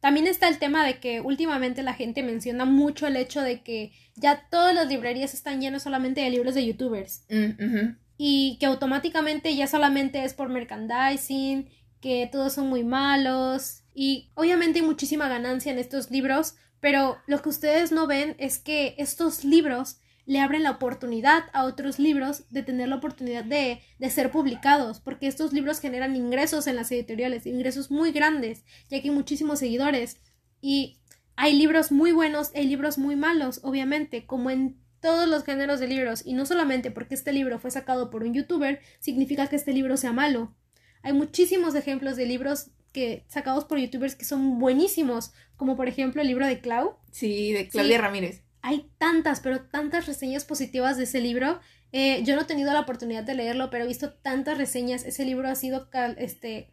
También 0.00 0.26
está 0.26 0.48
el 0.48 0.58
tema 0.58 0.84
de 0.84 0.98
que 0.98 1.20
últimamente 1.20 1.82
la 1.82 1.94
gente 1.94 2.22
menciona 2.22 2.64
mucho 2.64 3.06
el 3.06 3.16
hecho 3.16 3.40
de 3.40 3.62
que 3.62 3.92
ya 4.14 4.46
todas 4.50 4.74
las 4.74 4.88
librerías 4.88 5.34
están 5.34 5.60
llenas 5.60 5.82
solamente 5.82 6.20
de 6.20 6.30
libros 6.30 6.54
de 6.54 6.66
youtubers. 6.66 7.24
Mm, 7.30 7.96
y 8.18 8.56
que 8.60 8.66
automáticamente 8.66 9.54
ya 9.54 9.66
solamente 9.66 10.24
es 10.24 10.34
por 10.34 10.48
merchandising, 10.48 11.68
que 12.00 12.28
todos 12.30 12.52
son 12.52 12.68
muy 12.68 12.84
malos. 12.84 13.82
Y 13.94 14.30
obviamente 14.34 14.80
hay 14.80 14.84
muchísima 14.84 15.28
ganancia 15.28 15.72
en 15.72 15.78
estos 15.78 16.10
libros, 16.10 16.56
pero 16.80 17.18
lo 17.26 17.40
que 17.40 17.48
ustedes 17.48 17.90
no 17.90 18.06
ven 18.06 18.36
es 18.38 18.58
que 18.58 18.94
estos 18.98 19.44
libros 19.44 19.98
le 20.28 20.40
abren 20.40 20.62
la 20.62 20.72
oportunidad 20.72 21.44
a 21.54 21.64
otros 21.64 21.98
libros 21.98 22.44
de 22.50 22.62
tener 22.62 22.90
la 22.90 22.96
oportunidad 22.96 23.44
de, 23.44 23.80
de 23.98 24.10
ser 24.10 24.30
publicados, 24.30 25.00
porque 25.00 25.26
estos 25.26 25.54
libros 25.54 25.80
generan 25.80 26.14
ingresos 26.16 26.66
en 26.66 26.76
las 26.76 26.92
editoriales, 26.92 27.46
ingresos 27.46 27.90
muy 27.90 28.12
grandes, 28.12 28.62
ya 28.90 29.00
que 29.00 29.08
hay 29.08 29.14
muchísimos 29.14 29.58
seguidores 29.58 30.18
y 30.60 30.98
hay 31.34 31.54
libros 31.54 31.90
muy 31.92 32.12
buenos, 32.12 32.50
hay 32.54 32.66
libros 32.66 32.98
muy 32.98 33.16
malos, 33.16 33.60
obviamente, 33.62 34.26
como 34.26 34.50
en 34.50 34.76
todos 35.00 35.26
los 35.30 35.44
géneros 35.44 35.80
de 35.80 35.86
libros, 35.88 36.20
y 36.26 36.34
no 36.34 36.44
solamente 36.44 36.90
porque 36.90 37.14
este 37.14 37.32
libro 37.32 37.58
fue 37.58 37.70
sacado 37.70 38.10
por 38.10 38.22
un 38.22 38.34
youtuber, 38.34 38.80
significa 39.00 39.46
que 39.46 39.56
este 39.56 39.72
libro 39.72 39.96
sea 39.96 40.12
malo. 40.12 40.54
Hay 41.02 41.14
muchísimos 41.14 41.74
ejemplos 41.74 42.16
de 42.16 42.26
libros 42.26 42.70
que 42.92 43.24
sacados 43.28 43.64
por 43.64 43.78
youtubers 43.78 44.14
que 44.14 44.26
son 44.26 44.58
buenísimos, 44.58 45.32
como 45.56 45.74
por 45.74 45.88
ejemplo 45.88 46.20
el 46.20 46.28
libro 46.28 46.46
de 46.46 46.60
Clau. 46.60 46.98
Sí, 47.12 47.52
de 47.52 47.68
Claudia 47.68 47.96
Sí. 47.96 48.02
Ramírez. 48.02 48.42
Hay 48.62 48.90
tantas, 48.98 49.40
pero 49.40 49.60
tantas 49.62 50.06
reseñas 50.06 50.44
positivas 50.44 50.96
de 50.96 51.04
ese 51.04 51.20
libro. 51.20 51.60
Eh, 51.92 52.22
yo 52.24 52.34
no 52.36 52.42
he 52.42 52.44
tenido 52.44 52.72
la 52.72 52.80
oportunidad 52.80 53.22
de 53.24 53.34
leerlo, 53.34 53.70
pero 53.70 53.84
he 53.84 53.86
visto 53.86 54.12
tantas 54.12 54.58
reseñas. 54.58 55.04
Ese 55.04 55.24
libro 55.24 55.48
ha 55.48 55.54
sido 55.54 55.88
cal- 55.90 56.16
este, 56.18 56.68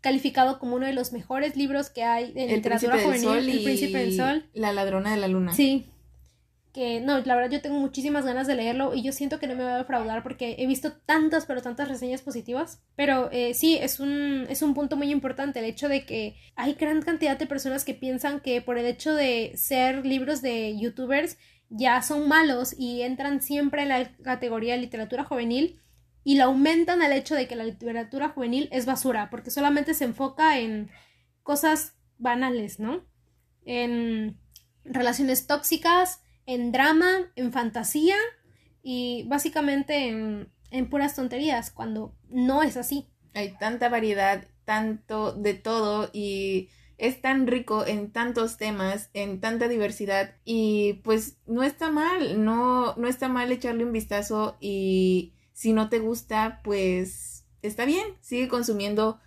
calificado 0.00 0.58
como 0.58 0.76
uno 0.76 0.86
de 0.86 0.92
los 0.92 1.12
mejores 1.12 1.56
libros 1.56 1.88
que 1.90 2.02
hay 2.04 2.32
en 2.32 2.50
El 2.50 2.56
literatura 2.56 2.98
juvenil. 3.02 3.22
Sol 3.22 3.48
El 3.48 3.62
Príncipe 3.64 3.98
del 3.98 4.16
Sol. 4.16 4.50
La 4.52 4.72
Ladrona 4.72 5.10
de 5.12 5.16
la 5.16 5.28
Luna. 5.28 5.54
Sí. 5.54 5.86
Que 6.74 7.00
no, 7.00 7.20
la 7.20 7.36
verdad 7.36 7.52
yo 7.52 7.62
tengo 7.62 7.78
muchísimas 7.78 8.26
ganas 8.26 8.48
de 8.48 8.56
leerlo 8.56 8.94
y 8.94 9.02
yo 9.02 9.12
siento 9.12 9.38
que 9.38 9.46
no 9.46 9.54
me 9.54 9.62
va 9.62 9.76
a 9.76 9.78
defraudar 9.78 10.24
porque 10.24 10.56
he 10.58 10.66
visto 10.66 10.92
tantas, 10.92 11.46
pero 11.46 11.62
tantas 11.62 11.88
reseñas 11.88 12.20
positivas. 12.20 12.82
Pero 12.96 13.30
eh, 13.30 13.54
sí, 13.54 13.78
es 13.80 14.00
un, 14.00 14.44
es 14.50 14.60
un 14.60 14.74
punto 14.74 14.96
muy 14.96 15.10
importante 15.12 15.60
el 15.60 15.66
hecho 15.66 15.88
de 15.88 16.04
que 16.04 16.36
hay 16.56 16.74
gran 16.74 17.00
cantidad 17.00 17.38
de 17.38 17.46
personas 17.46 17.84
que 17.84 17.94
piensan 17.94 18.40
que 18.40 18.60
por 18.60 18.76
el 18.76 18.86
hecho 18.86 19.14
de 19.14 19.52
ser 19.54 20.04
libros 20.04 20.42
de 20.42 20.76
youtubers 20.76 21.38
ya 21.70 22.02
son 22.02 22.28
malos 22.28 22.74
y 22.76 23.02
entran 23.02 23.40
siempre 23.40 23.82
en 23.82 23.88
la 23.88 24.12
categoría 24.22 24.74
de 24.74 24.80
literatura 24.80 25.24
juvenil 25.24 25.80
y 26.24 26.36
lo 26.36 26.44
aumentan 26.44 27.02
al 27.02 27.12
hecho 27.12 27.34
de 27.34 27.46
que 27.46 27.56
la 27.56 27.64
literatura 27.64 28.30
juvenil 28.30 28.68
es 28.72 28.86
basura 28.86 29.30
porque 29.30 29.50
solamente 29.50 29.94
se 29.94 30.04
enfoca 30.04 30.58
en 30.58 30.90
cosas 31.42 31.94
banales, 32.18 32.80
¿no? 32.80 33.04
En 33.64 34.40
relaciones 34.84 35.46
tóxicas, 35.46 36.23
en 36.46 36.72
drama, 36.72 37.30
en 37.36 37.52
fantasía 37.52 38.16
y 38.82 39.24
básicamente 39.28 40.08
en, 40.08 40.50
puras 40.90 41.14
tonterías, 41.14 41.70
cuando 41.70 42.14
no 42.28 42.62
es 42.62 42.76
así. 42.76 43.06
Hay 43.32 43.56
tanta 43.58 43.88
variedad, 43.88 44.44
tanto 44.64 45.32
de 45.32 45.54
todo 45.54 46.10
y 46.12 46.68
es 46.98 47.20
tan 47.20 47.46
rico 47.46 47.86
en 47.86 48.10
tantos 48.10 48.56
temas, 48.56 49.10
en 49.14 49.40
tanta 49.40 49.68
diversidad 49.68 50.34
y 50.44 50.94
pues 51.04 51.38
no 51.46 51.62
está 51.62 51.90
mal, 51.90 52.44
no, 52.44 52.94
no 52.96 53.08
está 53.08 53.28
mal 53.28 53.50
echarle 53.52 53.84
un 53.84 53.92
vistazo 53.92 54.56
y 54.60 55.34
si 55.52 55.72
no 55.72 55.88
te 55.88 55.98
gusta 55.98 56.60
pues 56.64 57.46
está 57.62 57.84
bien, 57.84 58.04
sigue 58.20 58.48
consumiendo 58.48 59.20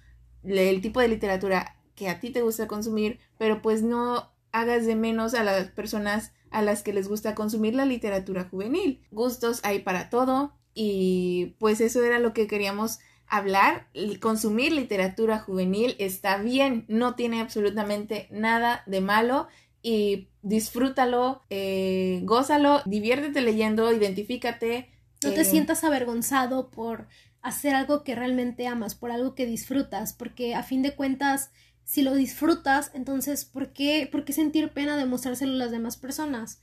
el 0.43 0.81
tipo 0.81 0.99
de 0.99 1.07
literatura 1.07 1.77
que 1.95 2.09
a 2.09 2.19
ti 2.19 2.29
te 2.29 2.41
gusta 2.41 2.67
consumir, 2.67 3.19
pero 3.37 3.61
pues 3.61 3.81
no 3.81 4.31
hagas 4.51 4.85
de 4.85 4.95
menos 4.95 5.33
a 5.33 5.43
las 5.43 5.67
personas 5.69 6.31
a 6.51 6.61
las 6.61 6.83
que 6.83 6.93
les 6.93 7.07
gusta 7.07 7.35
consumir 7.35 7.75
la 7.75 7.85
literatura 7.85 8.47
juvenil. 8.49 9.01
Gustos 9.11 9.61
hay 9.63 9.79
para 9.79 10.09
todo 10.09 10.53
y 10.73 11.55
pues 11.59 11.81
eso 11.81 12.03
era 12.03 12.19
lo 12.19 12.33
que 12.33 12.47
queríamos 12.47 12.99
hablar. 13.27 13.87
Consumir 14.21 14.71
literatura 14.71 15.39
juvenil 15.39 15.95
está 15.99 16.37
bien, 16.37 16.85
no 16.87 17.15
tiene 17.15 17.41
absolutamente 17.41 18.27
nada 18.31 18.83
de 18.85 19.01
malo 19.01 19.47
y 19.81 20.29
disfrútalo, 20.41 21.43
eh, 21.49 22.21
gózalo, 22.23 22.81
diviértete 22.85 23.41
leyendo, 23.41 23.91
identifícate. 23.91 24.89
No 25.23 25.33
te 25.33 25.41
eh, 25.41 25.45
sientas 25.45 25.83
avergonzado 25.83 26.69
por 26.69 27.07
hacer 27.41 27.75
algo 27.75 28.03
que 28.03 28.15
realmente 28.15 28.67
amas, 28.67 28.95
por 28.95 29.11
algo 29.11 29.35
que 29.35 29.45
disfrutas, 29.45 30.13
porque 30.13 30.55
a 30.55 30.63
fin 30.63 30.81
de 30.81 30.95
cuentas, 30.95 31.51
si 31.87 32.01
lo 32.01 32.13
disfrutas, 32.15 32.91
entonces, 32.93 33.45
¿por 33.45 33.71
qué, 33.71 34.09
por 34.11 34.25
qué 34.25 34.33
sentir 34.33 34.71
pena 34.71 34.97
de 34.97 35.05
mostrárselo 35.05 35.53
a 35.53 35.55
las 35.55 35.71
demás 35.71 35.95
personas? 35.95 36.59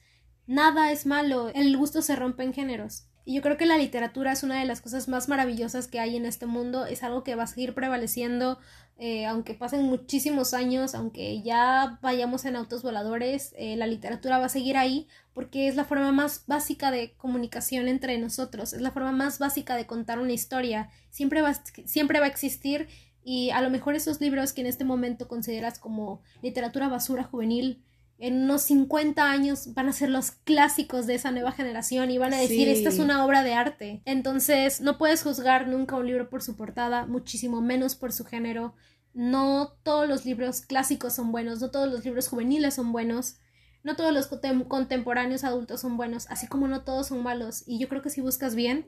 Nada 0.47 0.93
es 0.93 1.07
malo, 1.07 1.49
el 1.55 1.75
gusto 1.79 2.03
se 2.03 2.15
rompe 2.15 2.45
en 2.45 2.53
géneros. 2.53 3.07
Y 3.25 3.35
yo 3.35 3.41
creo 3.41 3.57
que 3.57 3.65
la 3.65 3.79
literatura 3.79 4.33
es 4.33 4.43
una 4.43 4.61
de 4.61 4.67
las 4.67 4.83
cosas 4.83 5.09
más 5.09 5.31
maravillosas 5.31 5.89
que 5.89 5.99
hay 5.99 6.17
en 6.17 6.27
este 6.27 6.45
mundo, 6.45 6.85
es 6.85 7.03
algo 7.03 7.25
que 7.25 7.37
va 7.37 7.45
a 7.45 7.47
seguir 7.47 7.73
prevaleciendo, 7.73 8.59
eh, 8.99 9.25
aunque 9.25 9.55
pasen 9.55 9.85
muchísimos 9.85 10.53
años, 10.53 10.95
aunque 10.95 11.41
ya 11.41 11.99
vayamos 12.03 12.45
en 12.45 12.57
autos 12.57 12.83
voladores, 12.83 13.55
eh, 13.57 13.77
la 13.77 13.87
literatura 13.87 14.37
va 14.37 14.45
a 14.45 14.51
seguir 14.51 14.77
ahí 14.77 15.09
porque 15.33 15.69
es 15.69 15.75
la 15.75 15.87
forma 15.87 16.13
más 16.13 16.45
básica 16.47 16.91
de 16.91 17.15
comunicación 17.17 17.89
entre 17.89 18.19
nosotros, 18.19 18.75
es 18.75 18.83
la 18.83 18.91
forma 18.91 19.13
más 19.13 19.39
básica 19.39 19.75
de 19.75 19.87
contar 19.87 20.19
una 20.19 20.35
historia, 20.35 20.91
siempre 21.09 21.41
va, 21.41 21.55
siempre 21.87 22.21
va 22.21 22.27
a 22.27 22.29
existir 22.29 22.89
y 23.25 23.51
a 23.51 23.61
lo 23.63 23.71
mejor 23.71 23.95
esos 23.95 24.21
libros 24.21 24.53
que 24.53 24.61
en 24.61 24.67
este 24.67 24.85
momento 24.85 25.27
consideras 25.29 25.79
como 25.79 26.21
literatura 26.43 26.89
basura 26.89 27.25
juvenil, 27.25 27.83
en 28.19 28.45
unos 28.45 28.63
50 28.63 29.29
años 29.29 29.75
van 29.75 29.89
a 29.89 29.93
ser 29.93 30.09
los 30.11 30.31
clásicos 30.31 31.07
de 31.07 31.15
esa 31.17 31.33
nueva 31.33 31.51
generación 31.53 32.11
y 32.13 32.19
van 32.19 32.33
a 32.33 32.39
decir, 32.39 32.67
Sí. 32.69 32.73
esta 32.73 32.89
es 32.91 32.99
una 33.01 33.25
obra 33.25 33.43
de 33.43 33.55
arte. 33.55 34.03
Entonces, 34.05 34.81
no 34.81 34.99
puedes 34.99 35.23
juzgar 35.25 35.67
nunca 35.67 35.97
un 35.97 36.07
libro 36.07 36.31
por 36.31 36.43
su 36.43 36.55
portada, 36.57 37.07
muchísimo 37.07 37.61
menos 37.61 37.97
por 37.97 38.13
su 38.13 38.25
género. 38.25 38.75
No 39.15 39.73
todos 39.83 40.09
los 40.09 40.25
libros 40.25 40.61
clásicos 40.61 41.13
son 41.15 41.33
buenos, 41.33 41.61
no 41.61 41.71
todos 41.71 41.91
los 41.91 42.05
libros 42.05 42.29
juveniles 42.29 42.75
son 42.75 42.93
buenos. 42.93 43.39
No 43.83 43.97
todos 43.97 44.13
los 44.15 44.31
contem- 44.31 44.67
contemporáneos 44.69 45.45
adultos 45.45 45.81
son 45.81 45.97
buenos, 45.97 46.27
así 46.31 46.47
como 46.47 46.69
no 46.69 46.83
todos 46.85 47.09
son 47.09 47.23
malos. 47.23 47.65
Y 47.67 47.79
yo 47.79 47.89
creo 47.89 48.01
que 48.01 48.11
si 48.11 48.21
buscas 48.21 48.55
bien, 48.55 48.87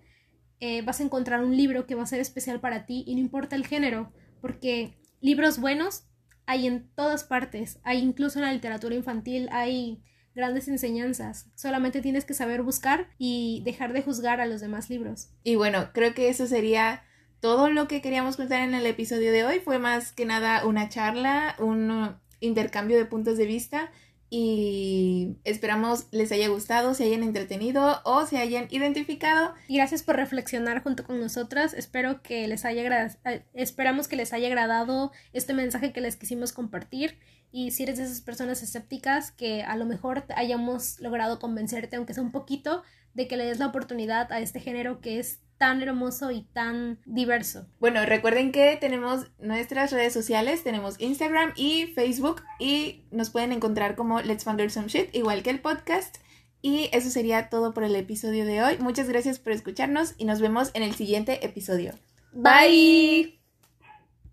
eh, 0.60 0.82
vas 0.82 1.00
a 1.00 1.02
encontrar 1.02 1.44
un 1.44 1.56
libro 1.56 1.86
que 1.86 1.94
va 1.94 2.02
a 2.04 2.06
ser 2.06 2.20
especial 2.20 2.60
para 2.60 2.86
ti 2.86 3.04
y 3.06 3.14
no 3.14 3.20
importa 3.20 3.56
el 3.56 3.66
género, 3.66 4.10
porque 4.46 4.96
libros 5.20 5.58
buenos 5.58 6.04
hay 6.46 6.68
en 6.68 6.88
todas 6.94 7.24
partes, 7.24 7.80
hay 7.82 7.98
incluso 7.98 8.38
en 8.38 8.44
la 8.44 8.52
literatura 8.52 8.94
infantil, 8.94 9.48
hay 9.50 10.04
grandes 10.36 10.68
enseñanzas. 10.68 11.50
Solamente 11.56 12.00
tienes 12.00 12.24
que 12.24 12.32
saber 12.32 12.62
buscar 12.62 13.08
y 13.18 13.62
dejar 13.64 13.92
de 13.92 14.02
juzgar 14.02 14.40
a 14.40 14.46
los 14.46 14.60
demás 14.60 14.88
libros. 14.88 15.30
Y 15.42 15.56
bueno, 15.56 15.90
creo 15.92 16.14
que 16.14 16.28
eso 16.28 16.46
sería 16.46 17.02
todo 17.40 17.70
lo 17.70 17.88
que 17.88 18.00
queríamos 18.00 18.36
contar 18.36 18.60
en 18.60 18.74
el 18.74 18.86
episodio 18.86 19.32
de 19.32 19.44
hoy. 19.44 19.58
Fue 19.58 19.80
más 19.80 20.12
que 20.12 20.26
nada 20.26 20.64
una 20.64 20.88
charla, 20.88 21.56
un 21.58 22.14
intercambio 22.38 22.98
de 22.98 23.06
puntos 23.06 23.36
de 23.38 23.46
vista 23.46 23.90
y 24.28 25.36
esperamos 25.44 26.06
les 26.10 26.32
haya 26.32 26.48
gustado, 26.48 26.94
se 26.94 27.04
hayan 27.04 27.22
entretenido 27.22 28.00
o 28.04 28.26
se 28.26 28.38
hayan 28.38 28.66
identificado. 28.70 29.54
Gracias 29.68 30.02
por 30.02 30.16
reflexionar 30.16 30.82
junto 30.82 31.04
con 31.04 31.20
nosotras. 31.20 31.74
Espero 31.74 32.22
que 32.22 32.48
les 32.48 32.64
haya 32.64 33.08
esperamos 33.54 34.08
que 34.08 34.16
les 34.16 34.32
haya 34.32 34.48
agradado 34.48 35.12
este 35.32 35.52
mensaje 35.52 35.92
que 35.92 36.00
les 36.00 36.16
quisimos 36.16 36.52
compartir. 36.52 37.18
Y 37.56 37.70
si 37.70 37.84
eres 37.84 37.96
de 37.96 38.04
esas 38.04 38.20
personas 38.20 38.62
escépticas, 38.62 39.32
que 39.32 39.62
a 39.62 39.76
lo 39.76 39.86
mejor 39.86 40.24
hayamos 40.36 41.00
logrado 41.00 41.38
convencerte, 41.38 41.96
aunque 41.96 42.12
sea 42.12 42.22
un 42.22 42.30
poquito, 42.30 42.82
de 43.14 43.26
que 43.26 43.38
le 43.38 43.46
des 43.46 43.58
la 43.58 43.68
oportunidad 43.68 44.30
a 44.30 44.40
este 44.40 44.60
género 44.60 45.00
que 45.00 45.18
es 45.18 45.40
tan 45.56 45.80
hermoso 45.80 46.30
y 46.30 46.42
tan 46.42 46.98
diverso. 47.06 47.66
Bueno, 47.80 48.04
recuerden 48.04 48.52
que 48.52 48.76
tenemos 48.78 49.28
nuestras 49.38 49.90
redes 49.90 50.12
sociales, 50.12 50.64
tenemos 50.64 51.00
Instagram 51.00 51.54
y 51.56 51.86
Facebook 51.94 52.42
y 52.60 53.06
nos 53.10 53.30
pueden 53.30 53.52
encontrar 53.52 53.96
como 53.96 54.20
Let's 54.20 54.44
Fangirl 54.44 54.70
Some 54.70 54.88
Shit, 54.88 55.14
igual 55.14 55.42
que 55.42 55.48
el 55.48 55.60
podcast. 55.60 56.18
Y 56.60 56.90
eso 56.92 57.08
sería 57.08 57.48
todo 57.48 57.72
por 57.72 57.84
el 57.84 57.96
episodio 57.96 58.44
de 58.44 58.62
hoy. 58.62 58.76
Muchas 58.80 59.08
gracias 59.08 59.38
por 59.38 59.54
escucharnos 59.54 60.12
y 60.18 60.26
nos 60.26 60.42
vemos 60.42 60.72
en 60.74 60.82
el 60.82 60.94
siguiente 60.94 61.42
episodio. 61.42 61.94
Bye. 62.34 63.35